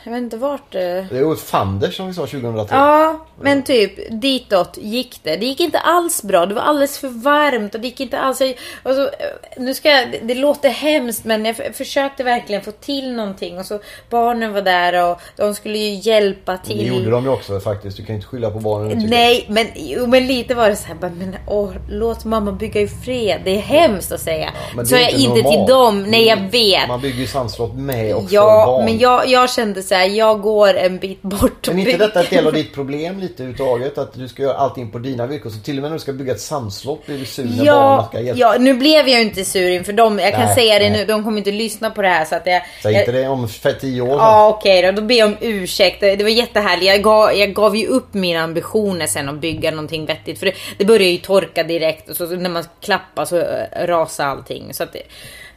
[0.03, 0.71] jag vet inte vart.
[0.71, 2.75] Det är ju Fanders som vi sa 2003.
[2.75, 5.37] Ja, men typ ditåt gick det.
[5.37, 6.45] Det gick inte alls bra.
[6.45, 8.41] Det var alldeles för varmt och det gick inte alls...
[8.83, 9.09] Och så, eh,
[9.57, 13.59] nu ska jag, det, låter hemskt men jag försökte verkligen få till någonting.
[13.59, 13.79] Och så
[14.09, 16.87] barnen var där och de skulle ju hjälpa Det till.
[16.87, 17.97] gjorde de ju också faktiskt.
[17.97, 19.05] Du kan ju inte skylla på barnen.
[19.09, 22.81] Nej, men, jo, men lite var det så här, bara, men åh, låt mamma bygga
[22.81, 23.41] i fred.
[23.43, 24.49] Det är hemskt att säga.
[24.75, 25.55] Men så det är jag inte normalt.
[25.67, 26.03] till dem.
[26.03, 26.87] Nej, jag vet.
[26.87, 28.85] Man bygger ju sandslott med för Ja, barn.
[28.85, 31.67] men jag, jag kände så här, jag går en bit bort.
[31.67, 31.99] Men inte bygger.
[32.07, 33.97] detta ett del av ditt problem lite överhuvudtaget?
[33.97, 35.49] Att du ska göra allting på dina villkor.
[35.49, 37.65] Så till och med när du ska bygga ett sandslott blir du sur när barnen
[37.65, 38.39] Ja, ska hjälpa.
[38.39, 40.19] ja, nu blev jag ju inte sur inför dem.
[40.19, 40.99] Jag kan Nej, säga det nej.
[40.99, 41.05] nu.
[41.05, 42.61] De kommer inte lyssna på det här så att jag...
[42.83, 44.17] Säg inte det om f- tio år sedan.
[44.17, 46.01] Ja okej då, då ber jag om ursäkt.
[46.01, 46.87] Det var jättehärligt.
[46.87, 50.39] Jag gav, jag gav ju upp mina ambitioner sen att bygga någonting vettigt.
[50.39, 54.25] För det, det började ju torka direkt och så, när man klappar så äh, rasar
[54.25, 54.73] allting.
[54.73, 55.01] Så att det,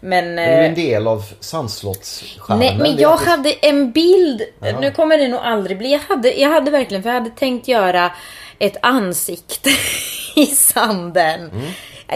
[0.01, 0.37] men...
[0.37, 2.59] Det är ju eh, en del av sandslottscharmen.
[2.59, 4.43] Nej men jag hade en bild.
[4.61, 4.81] Ja.
[4.81, 5.93] Nu kommer det nog aldrig bli.
[5.93, 8.13] Jag hade, jag hade verkligen, för jag hade tänkt göra
[8.59, 9.71] ett ansikte
[10.37, 11.41] i sanden.
[11.51, 11.67] Mm.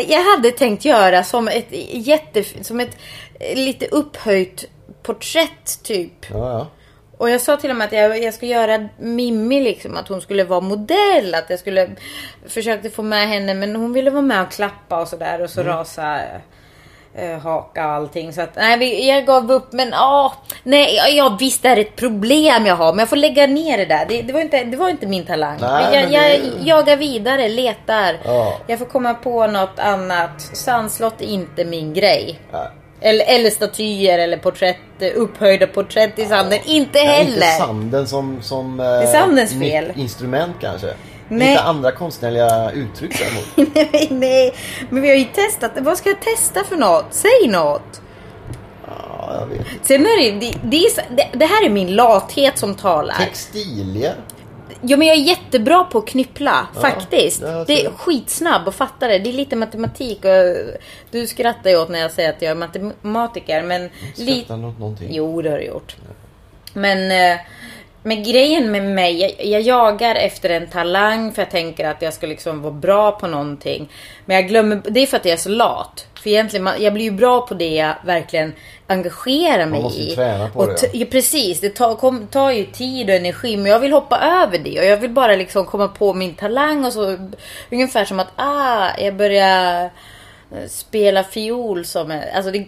[0.08, 2.96] Jag hade tänkt göra som ett jätte, som ett
[3.40, 4.64] eh, lite upphöjt
[5.02, 6.12] porträtt typ.
[6.30, 6.66] Ja, ja.
[7.18, 10.20] Och jag sa till och med att jag, jag ska göra Mimmi liksom, att hon
[10.20, 11.34] skulle vara modell.
[11.34, 11.88] Att jag skulle
[12.48, 15.62] försökte få med henne men hon ville vara med och klappa och sådär och så
[15.62, 16.18] rasa
[17.14, 18.32] eh, haka och allting.
[18.32, 21.76] Så att nej, vi- jag gav upp men ja, nej, ja, ja visst det är
[21.76, 24.06] ett problem jag har men jag får lägga ner det där.
[24.08, 25.58] Det, det, var, inte, det var inte min talang.
[25.60, 26.40] Nej, jag, men det- jag
[26.78, 28.16] jagar vidare, letar.
[28.24, 28.58] Ja.
[28.66, 30.40] Jag får komma på något annat.
[30.56, 32.40] Sandslott är inte min grej.
[32.52, 32.66] Ja.
[33.02, 34.76] Eller, eller statyer eller porträtt,
[35.14, 36.58] upphöjda porträtt i sanden.
[36.64, 37.32] Inte Ja, heller.
[37.34, 39.92] inte sanden som, som eh, är sandens nytt fel.
[39.96, 40.94] instrument kanske.
[41.28, 41.50] Nej.
[41.50, 43.74] Inte andra konstnärliga uttryck däremot.
[43.74, 44.54] nej, nej,
[44.90, 45.70] men vi har ju testat.
[45.78, 47.06] Vad ska jag testa för något?
[47.10, 48.00] Säg något.
[48.86, 49.66] ja, jag vet.
[49.82, 53.14] Sen är det, det, det, det, det här är min lathet som talar.
[53.18, 54.14] Textilier.
[54.84, 57.40] Ja men jag är jättebra på att knyppla, faktiskt.
[57.40, 59.18] det har Det är skitsnabb och fattar det.
[59.18, 60.30] Det är lite matematik och
[61.10, 63.90] du skrattar ju åt när jag säger att jag är matematiker men...
[64.16, 65.08] li- Skrattar något någonting.
[65.12, 65.96] Jo det har du gjort.
[66.72, 67.40] Men, eh,
[68.02, 72.14] men grejen med mig, jag, jag jagar efter en talang för jag tänker att jag
[72.14, 73.88] ska liksom vara bra på någonting.
[74.24, 76.06] Men jag glömmer, det är för att jag är så lat.
[76.22, 78.52] För egentligen, man, jag blir ju bra på det jag verkligen
[78.86, 80.14] engagerar mig måste ju i.
[80.14, 83.66] träna på och det, ja, precis, det tar, kom, tar ju tid och energi men
[83.66, 86.92] jag vill hoppa över det och jag vill bara liksom komma på min talang och
[86.92, 87.16] så
[87.70, 89.90] ungefär som att ah, jag börjar
[90.68, 92.66] spela fiol som en, alltså det,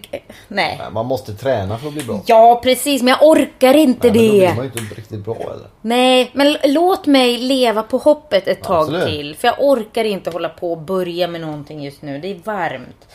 [0.48, 0.80] nej.
[0.92, 2.20] Man måste träna för att bli bra.
[2.26, 4.38] Ja precis men jag orkar inte Nej, men då det.
[4.38, 5.66] blir man ju inte riktigt bra eller?
[5.80, 9.06] Nej, men låt mig leva på hoppet ett tag Absolut.
[9.06, 9.36] till.
[9.36, 12.18] För jag orkar inte hålla på och börja med någonting just nu.
[12.18, 13.08] Det är varmt.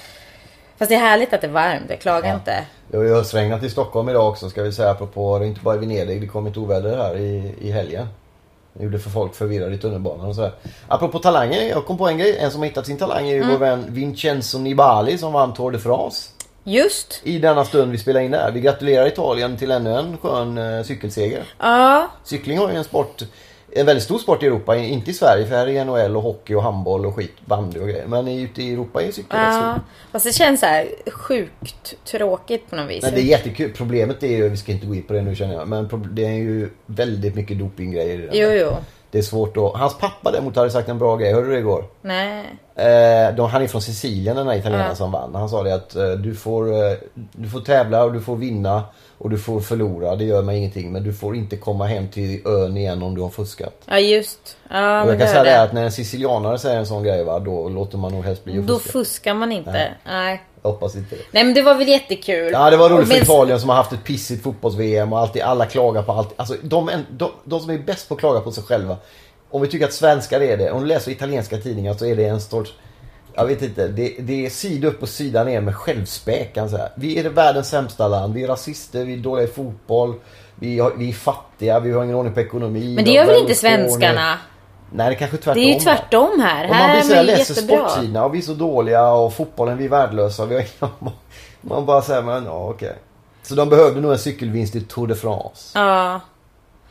[0.78, 2.66] Fast det är härligt att det är varmt, jag klagar inte.
[2.88, 5.62] Det har ju höstregnat i Stockholm idag också ska vi säga apropå, det är inte
[5.62, 8.08] bara i Venedig, det kom ett oväder här i, i helgen.
[8.80, 10.52] Gjorde för folk förvirrade i tunnelbanan och sådär.
[10.88, 12.38] Apropå talanger, jag kom på en grej.
[12.38, 13.50] En som har hittat sin talang är ju Mm.
[13.50, 16.30] vår vän Vincenzo Nibali som vann Tour de France.
[16.64, 17.22] Just.
[17.24, 18.52] I denna stund vi spelar in det här.
[18.52, 21.44] Vi gratulerar Italien till ännu en skön eh, cykelseger.
[21.60, 23.22] Ja, Cykling har ju en sport,
[23.72, 26.56] en väldigt stor sport i Europa, inte i Sverige för här är NHL och hockey
[26.56, 28.08] och handboll och skit, bandy och grejer.
[28.08, 29.74] Men ute i Europa är cykel ja.
[29.74, 29.86] stort.
[30.12, 33.04] Fast det känns så här sjukt tråkigt på något vis.
[33.04, 33.72] Men det är jättekul.
[33.74, 36.26] Problemet är ju, vi ska inte gå in på det nu känner jag, men det
[36.26, 38.38] är ju väldigt mycket dopinggrejer i det.
[38.38, 38.78] Jo, jo.
[39.12, 39.74] Det är svårt att...
[39.74, 41.86] Hans pappa däremot hade sagt en bra grej, hörde du det igår?
[42.02, 42.46] Nej.
[42.76, 44.96] Eh, de, han är från Sicilien den här italienaren Ja.
[44.96, 45.36] som vann.
[45.36, 46.98] Han sa det att eh, du, får, eh,
[47.32, 48.84] du får tävla och du får vinna
[49.20, 50.16] och du får förlora.
[50.16, 50.92] Det gör mig ingenting.
[50.92, 53.74] Men du får inte komma hem till ön igen om du har fuskat.
[53.86, 54.58] Ja, just.
[54.70, 57.40] Ja, och jag kan säga det att när en sicilianare säger en sån grej va,
[57.40, 58.92] då låter man nog helst bli att Då fuska.
[58.92, 59.92] fuskar man inte.
[60.06, 60.42] Nej.
[60.62, 61.22] Jag hoppas inte det.
[61.32, 62.52] Nej, men det var väl jättekul.
[62.54, 65.42] Ja det var roligt för Men- Italien som har haft ett pissigt fotbolls-VM och alltid,
[65.42, 66.34] alla klagar på allt.
[66.36, 68.98] Alltså de, de, de som är bäst på att klaga på sig själva.
[69.50, 72.26] Om vi tycker att svenskar är det, om du läser italienska tidningar så är det
[72.26, 72.74] en sorts
[73.40, 76.90] jag vet inte, det, det är sida upp och sida ner med självspäkan så här.
[76.96, 80.14] Vi är det världens sämsta land, vi är rasister, vi är dåliga i fotboll,
[80.56, 82.96] vi, har, vi är fattiga, vi har ingen ordning på ekonomi.
[82.96, 84.38] Men det gör väl inte svenskarna?
[84.92, 85.64] Nej det är kanske är tvärtom.
[85.64, 86.64] Det är ju tvärtom här.
[86.64, 87.90] Om man blir så här, jättebra.
[87.90, 90.46] sportsidorna och vi är så dåliga och fotbollen vi är värdelösa.
[90.46, 90.90] Vi har
[91.62, 92.96] man bara säger men ja okej.
[93.42, 95.80] Så de behövde nog en cykelvinst i Tour de France.
[95.80, 96.22] Ja.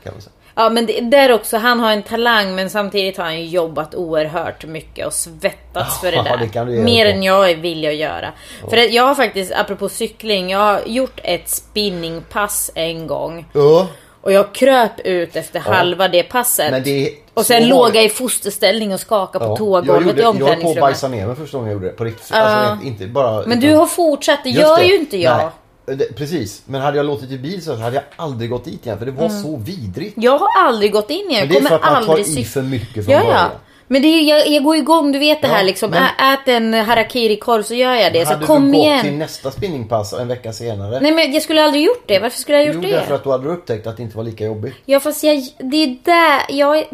[0.03, 0.33] Kan man säga.
[0.61, 4.65] Ja men det, där också, han har en talang men samtidigt har han jobbat oerhört
[4.65, 6.65] mycket och svettats för det Ja, där.
[6.67, 7.11] det Mer på.
[7.17, 8.33] än jag är villig att göra.
[8.71, 13.47] För det, jag har faktiskt, apropå cykling, jag har gjort ett spinningpass en gång.
[13.53, 13.87] Ja.
[14.21, 16.85] Och jag kröp ut efter halva det passet.
[16.85, 19.57] Det och sen var låg jag i fosterställning och skakade på Ja.
[19.57, 20.81] toagolvet gjorde- i Jag höll på att omklädningsrummet.
[20.81, 21.97] bajsa ner mig första gången jag gjorde det.
[21.97, 22.33] På riktigt.
[22.33, 25.37] Alltså, inte bara, Men utan- du har fortsatt, det Just gör ju inte jag.
[25.37, 25.47] Nej.
[25.97, 26.63] Det, precis.
[26.67, 28.99] Men hade jag låtit i bil så hade jag aldrig gått dit igen.
[28.99, 30.15] För det var så vidrigt.
[30.17, 32.45] Jag har aldrig gått in i Men Jag det är för att man tar i
[32.45, 33.25] för mycket från Ja, ja.
[33.27, 33.51] början.
[33.91, 35.91] Men det är, jag, jag går igång, du vet det Ja, här liksom.
[35.91, 38.27] men- ät en harakiri-korv så gör jag det.
[38.27, 39.03] Så hade kom du gått igen.
[39.03, 41.01] till nästa spinningpass en vecka senare?
[41.01, 42.19] Nej men jag skulle aldrig gjort det.
[42.19, 43.15] Varför skulle jag ha jo, gjort därför det?
[43.15, 44.75] att du hade upptäckt att det inte var lika jobbigt.
[44.85, 46.85] Ja fast jag, det är där, jag är,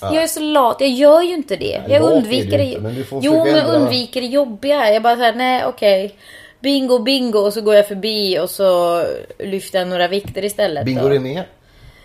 [0.00, 0.76] jag är så lat.
[0.80, 1.82] Jag gör ju inte det.
[1.88, 2.64] Nej, jag undviker det.
[2.64, 4.92] inte, men jo men undviker det jobbiga.
[4.92, 6.14] Jag bara såhär, nej okej.
[6.64, 9.02] Bingo bingo och så går jag förbi och så
[9.38, 10.84] lyfter jag några vikter istället.
[10.84, 11.42] Bingo är med.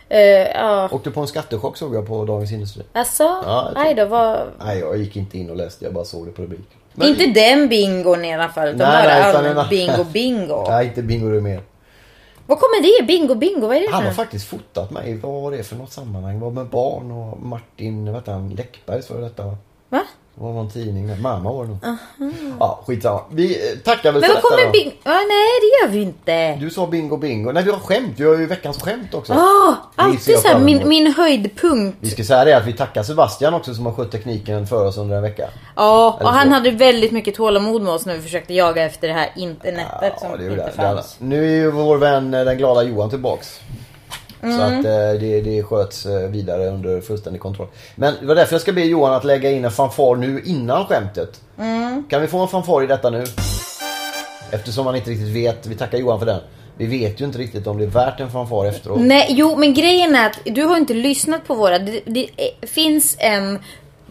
[0.09, 0.89] Eh, ja.
[0.91, 2.83] Åkte på en skattechock såg jag på Dagens Industri.
[2.93, 3.23] Alltså?
[3.23, 4.39] Ja, jag då, vad...
[4.59, 5.85] Nej, jag gick inte in och läste.
[5.85, 6.79] Jag bara såg det på rubriken.
[7.01, 10.65] Inte den bingon i alla fall, utan Nej, bara nej, allmän bingo bingo.
[10.69, 11.59] Nej, inte Bingo med.
[12.45, 13.05] Vad kommer det?
[13.05, 13.67] Bingo bingo?
[13.67, 15.17] Vad är det Han har faktiskt fotat mig.
[15.17, 16.39] Vad var det för något sammanhang?
[16.39, 19.57] Det var med barn och Martin, vad han, Läckbergs för detta va?
[19.89, 20.03] Va?
[20.41, 21.15] Var någon tidning där.
[21.15, 21.77] Mamma var det nog.
[22.59, 23.21] Ja, skitsamma.
[23.31, 24.91] Vi eh, tackar väl Men vad kommer bingo?
[25.03, 26.55] Ah, nej, det gör vi inte.
[26.55, 27.51] Du sa bingo bingo.
[27.51, 28.13] Nej, vi har skämt.
[28.17, 29.33] Vi har ju veckans skämt också.
[29.33, 31.97] Så alltid såhär fram min, min höjdpunkt.
[32.01, 34.97] Vi ska säga det att vi tackar Sebastian också som har skött tekniken för oss
[34.97, 35.49] under en vecka.
[35.75, 36.53] Ja, Eller och han så.
[36.53, 40.37] hade väldigt mycket tålamod med oss när vi försökte jaga efter det här internetet som
[40.37, 40.71] det inte det.
[40.71, 41.15] fanns.
[41.19, 43.59] Nu är ju vår vän eh, den glada Johan tillbaks.
[44.41, 44.61] Så Mm.
[44.79, 47.67] att eh, det, det sköts eh, vidare under fullständig kontroll.
[47.95, 50.85] Men det var därför jag ska be Johan att lägga in en fanfar nu innan
[50.85, 51.41] skämtet.
[51.59, 52.03] Mm.
[52.09, 53.23] Kan vi få en fanfar i detta nu?
[54.51, 55.65] Eftersom man inte riktigt vet.
[55.67, 56.39] Vi tackar Johan för den.
[56.77, 59.01] Vi vet ju inte riktigt om det är värt en fanfar efteråt.
[59.01, 61.79] Nej, jo men grejen är att du har inte lyssnat på våra.
[61.79, 63.59] Det, det är- finns en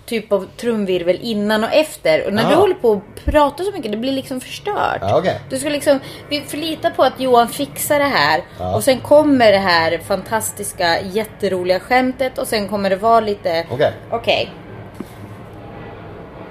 [0.08, 2.26] typ av trumvirvel innan och efter.
[2.26, 2.48] Och när Ja.
[2.48, 4.98] du håller på och pratar så mycket, det blir liksom förstört.
[5.00, 5.40] Ja, okej.
[5.50, 8.42] Du ska liksom, vi förlitar på att Johan fixar det här.
[8.58, 8.76] Ja.
[8.76, 12.38] Och sen kommer det här fantastiska, jätteroliga skämtet.
[12.38, 13.66] Och sen kommer det vara lite...
[13.70, 13.92] Okej.
[14.10, 14.50] Okej.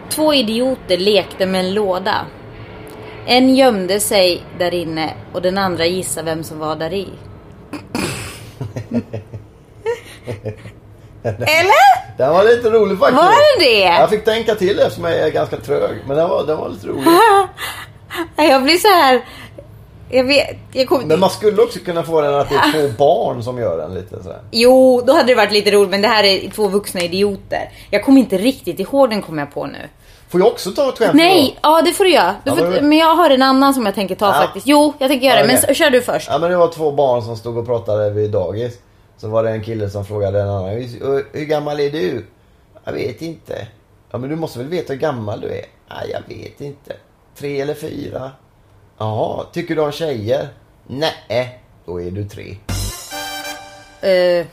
[0.10, 2.16] Två idioter lekte med en låda.
[3.28, 7.08] En gömde sig där inne och den andra gissade vem som var där i.
[11.28, 12.18] Eller?
[12.18, 13.22] Den var lite rolig faktiskt.
[13.22, 13.80] Var den det?
[13.80, 15.98] Jag fick tänka till eftersom jag är ganska trög.
[16.08, 17.04] Men den var, den var lite rolig.
[18.38, 19.22] Jag blir så här...
[20.10, 20.48] Jag vet...
[20.74, 21.02] Jag kom...
[21.02, 23.94] Men man skulle också kunna få den att det är två barn som gör den
[23.94, 24.40] lite sådär.
[24.52, 27.70] Jo, då hade det varit lite roligt men det här är två vuxna idioter.
[27.90, 29.78] Jag kommer inte riktigt ihåg den kommer jag på nu.
[30.30, 32.36] Får jag också ta ett skämt Nej, ja det får du göra.
[32.44, 34.34] Du Ja, får, men- men jag har en annan som jag tänker ta Ja.
[34.34, 34.68] faktiskt.
[34.68, 35.48] Jo, jag tänker göra det.
[35.48, 36.28] Men s- kör du först.
[36.32, 38.74] Ja men det var två barn som stod och pratade vid dagis.
[39.18, 40.70] Så var det en kille som frågade en annan.
[40.70, 42.26] "Hur- Hur gammal är du?
[42.84, 43.68] Jag vet inte.
[44.12, 45.66] Ja men du måste väl veta hur gammal du är?
[45.90, 46.94] Nej jag vet inte.
[47.36, 48.32] Tre eller fyra?
[48.98, 50.48] Jaha, tycker du om tjejer?
[50.88, 52.58] Nej, då är du tre.
[54.02, 54.46] Eh,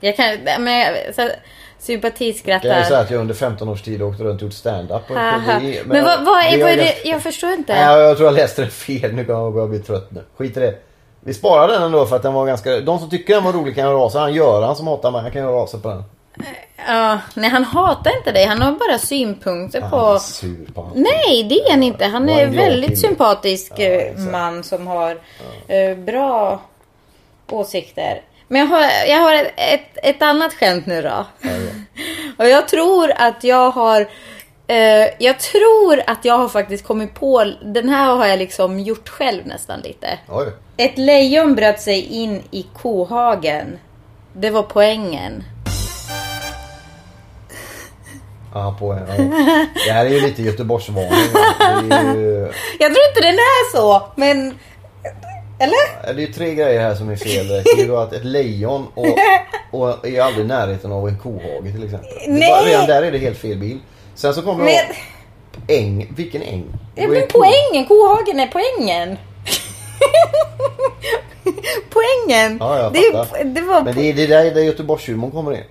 [0.00, 0.38] Jag kan...
[0.64, 1.30] Men jag, så,
[1.78, 2.68] sympatiskrattar.
[2.68, 5.02] Jag kan säga att jag under 15 års tid åkte runt och gjort stand-up.
[5.08, 6.94] det- Men, vad, vad, är, vad är det?
[7.04, 7.72] jag- förstår inte.
[7.74, 9.12] Nej, jag tror jag läste det fel.
[9.12, 10.22] Nu kommer jag bli trött nu.
[10.36, 10.74] Skit i det.
[11.24, 12.80] Vi sparar den ändå för att den var ganska...
[12.80, 14.20] De som tycker den var rolig kan göra av sig.
[14.20, 16.04] Han Göran som hatar mig, han kan göra av sig på den.
[16.88, 18.46] Ja, nej, han hatar inte dig.
[18.46, 19.96] Han har bara synpunkter Han på...
[19.96, 20.94] är sur på allt.
[20.94, 22.04] Nej, det är han inte.
[22.04, 22.96] Han är en väldigt kille.
[22.96, 25.18] sympatisk Ja, eh, man som har
[25.68, 26.60] eh, bra
[27.50, 28.22] åsikter.
[28.48, 31.26] Men jag har, jag har ett, ett, ett annat skämt nu då.
[32.44, 34.08] Och jag tror att jag har...
[34.66, 37.52] Eh, jag tror att jag har faktiskt kommit på...
[37.62, 40.18] Den här har jag liksom gjort själv nästan lite.
[40.28, 40.46] Oj.
[40.76, 43.78] Ett lejon bröt sig in i kohagen.
[44.32, 45.44] Det var poängen.
[48.54, 48.98] Ja, på.
[49.08, 49.24] Ja.
[49.86, 51.10] Det här är ju lite Göteborgsvarning.
[52.16, 54.58] Ju, Jag tror inte den är så, men...
[55.58, 56.14] Eller?
[56.14, 57.48] det är ju tre grejer här som är fel.
[57.48, 59.06] Det är ju att ett lejon och,
[59.70, 62.08] och är aldrig i närheten av en kohage till exempel.
[62.28, 62.50] Nej.
[62.50, 63.80] Bara, redan där är det helt fel bild.
[64.14, 64.74] Sen så kommer Men,
[65.66, 66.12] det äng.
[66.16, 66.64] Vilken äng?
[66.94, 69.18] Det ja, men poängen, kohagen är poängen.
[71.90, 72.56] poängen.
[72.60, 73.44] Ja, jag det, fattar.
[73.44, 73.82] det var...
[73.82, 75.64] Men det är det där där Göteborgshumorn kommer in.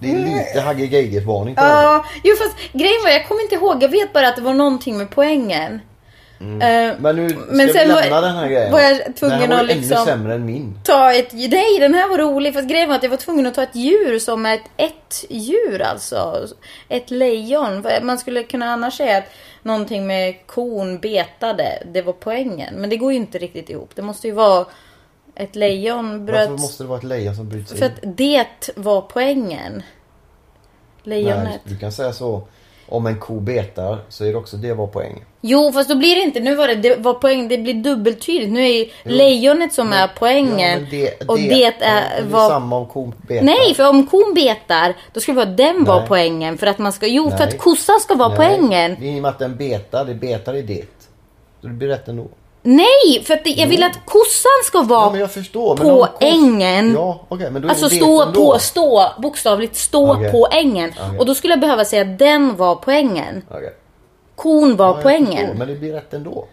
[0.00, 1.70] Det är lite Hagge Geigert-varning på den.
[1.70, 3.82] Ja, jo fast grejen var jag kommer inte ihåg.
[3.82, 5.80] Jag vet bara att det var någonting med poängen.
[6.42, 8.72] Eh, Men nu ska Men vi lämna var- den här grejen.
[8.72, 10.78] var jag tvungen den här var att liksom- ännu sämre än min.
[10.84, 11.32] ta ett...
[11.32, 12.54] Nej, den här var rolig.
[12.54, 15.24] Fast grejen var att jag var tvungen att ta ett djur som är ett, ett
[15.30, 16.46] djur alltså.
[16.88, 17.86] Ett lejon.
[18.02, 19.24] Man skulle kunna annars säga att
[19.62, 22.74] någonting med kon betade, det var poängen.
[22.74, 23.90] Men det går ju inte riktigt ihop.
[23.94, 24.66] Det måste ju vara
[25.34, 26.50] ett lejon bröt...
[26.50, 27.90] Varför måste det vara ett lejon som bryts För in?
[27.92, 29.82] att det var poängen.
[31.02, 31.44] Lejonet.
[31.44, 32.42] Nej, du kan säga så.
[32.92, 35.24] Om en ko betar så är det också det var poäng.
[35.40, 36.40] Jo, fast då blir det inte.
[36.40, 37.48] Nu var det, det var poäng.
[37.48, 38.52] Det blir dubbeltydigt.
[38.52, 40.70] Nu är ju lejonet som är poängen.
[40.70, 42.48] Ja, men det, och det, ja, är det var...
[42.48, 43.44] samma om kon betar.
[43.44, 46.08] Nej, för om kon betar, då ska det vara den var Nej.
[46.08, 46.58] poängen.
[46.58, 47.06] För att man ska...
[47.06, 47.48] Jo, för Nej.
[47.48, 48.96] att kossan ska vara Nej, poängen.
[49.00, 50.84] Det i och med att den betar, det betar är det.
[51.60, 52.28] Så det blir rätt ändå.
[52.62, 55.76] Nej, för att det, jag vill att kossan ska Ja vara jag förstår.
[55.76, 56.92] På om kos- ängen.
[56.94, 57.24] Ja
[57.68, 60.30] är Alltså stå på, stå, bokstavligt stå Okej.
[60.32, 60.92] på ängen.
[61.06, 61.18] Okej.
[61.18, 63.42] Och då skulle jag behöva säga att den var poängen.
[63.50, 63.72] Okej.
[64.36, 65.46] Kon var Ja, poängen.
[65.50, 66.46] förstår, Men det blir rätt ändå.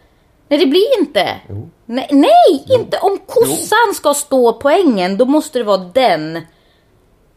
[0.48, 1.30] Nej, det blir inte.
[1.50, 1.70] Jo.
[1.86, 2.98] Nej, nej inte.
[2.98, 6.42] Om kossan ska stå på ängen, då måste det vara den.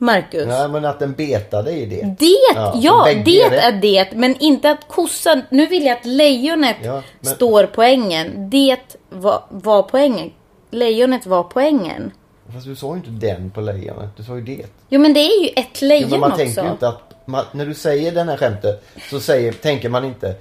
[0.02, 0.46] Marcus.
[0.46, 2.02] Nej men att den betade är det.
[2.18, 4.08] Det, Ja, ja, det är det.
[4.14, 5.42] Men inte att kossan...
[5.50, 8.50] Nu vill jag att lejonet Ja, men- står poängen.
[8.50, 8.76] Det
[9.10, 10.30] var, var poängen.
[10.70, 12.10] Lejonet var poängen.
[12.54, 14.10] Fast du sa ju inte den på lejonet.
[14.16, 14.66] Du sa ju det.
[14.88, 16.44] Jo, men det är ju ett Jo, lejon men man också.
[16.44, 17.00] tänker ju inte att...
[17.26, 20.34] Man, när du säger den här skämtet så säger, tänker man inte...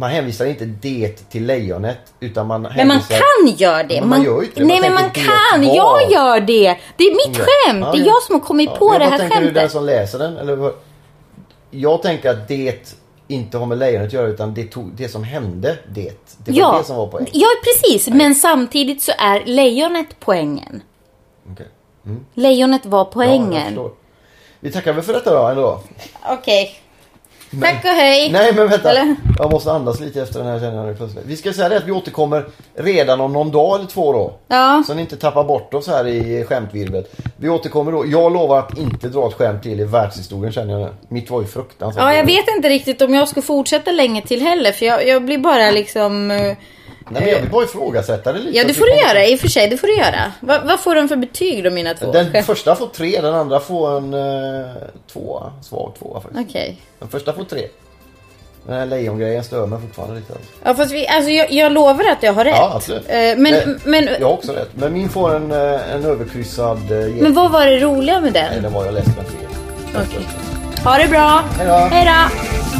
[0.00, 3.14] Man hänvisar inte det till lejonet utan man Men man hänvisar...
[3.14, 4.00] kan göra det.
[4.00, 4.66] Men man gör inte det.
[4.66, 5.66] Nej, Man men man kan.
[5.68, 5.76] var.
[5.76, 6.76] Jag gör det.
[6.96, 7.44] Det är mitt Ja.
[7.44, 7.80] skämt.
[7.84, 8.06] Ja, det är ja.
[8.06, 9.72] jag som har kommit Ja, på det vad här tänker du den skämtet.
[9.72, 10.36] som läser den?
[10.36, 10.72] Eller vad?
[11.70, 12.96] Jag tänker att det
[13.28, 16.26] inte har med lejonet att göra utan det, tog, det som hände, det.
[16.44, 16.78] Det var ja.
[16.78, 17.26] det som var poäng.
[17.32, 18.08] ja, precis.
[18.08, 20.82] Men samtidigt så är lejonet poängen.
[21.52, 21.66] Okej.
[22.34, 23.90] Lejonet var poängen.
[24.60, 25.80] Vi tackar väl för detta då ändå.
[26.28, 26.80] Okej.
[27.60, 28.32] Tack och hej.
[28.32, 28.90] Nej men vänta.
[28.90, 29.16] Eller?
[29.38, 31.24] Jag måste andas lite efter den här känner jag nu plötsligt.
[31.26, 34.32] Vi ska säga det att vi återkommer redan om någon dag eller två då.
[34.48, 34.82] Ja.
[34.86, 37.12] Så ni inte tappar bort oss här i skämtvirvet.
[37.36, 38.04] Vi återkommer då.
[38.06, 40.88] Jag lovar att inte dra ett skämt till i världshistorien känner jag nu.
[41.08, 42.02] Mitt var ju fruktansvärt.
[42.04, 44.72] Ja, jag vet inte riktigt om jag ska fortsätta länge till heller.
[44.72, 46.30] För jag, jag blir bara liksom...
[46.30, 46.56] eh,
[47.08, 48.58] Nej, men jag vill bara ifrågasätta det lite.
[48.58, 49.26] Ja, det får du göra.
[49.26, 50.32] I och för sig, det får du göra.
[50.40, 52.12] Va, vad får de för betyg då, mina två?
[52.12, 54.70] Den första får tre, den andra får en uh,
[55.12, 55.52] tvåa.
[55.62, 56.48] Svag tvåa faktiskt.
[56.48, 56.80] Okej.
[56.98, 57.66] Den första får tre.
[58.66, 60.32] Den här lejongrejen stör mig fortfarande lite.
[60.32, 60.48] Alltså.
[60.64, 62.54] Ja, fast vi, alltså, jag, jag lovar att jag har rätt.
[62.56, 63.08] Ja, absolut.
[63.08, 64.70] Eh, men, Nej, men, Jag har också rätt.
[64.74, 68.48] Men min får en, eh, en överkryssad uh, men vad var det roliga med Nej,
[68.52, 68.62] den?
[68.62, 69.48] den var jag läste den fel.
[69.88, 70.26] Okej.
[70.84, 71.44] Ha det bra.
[71.58, 71.72] Hej då.
[71.72, 72.79] Hej då.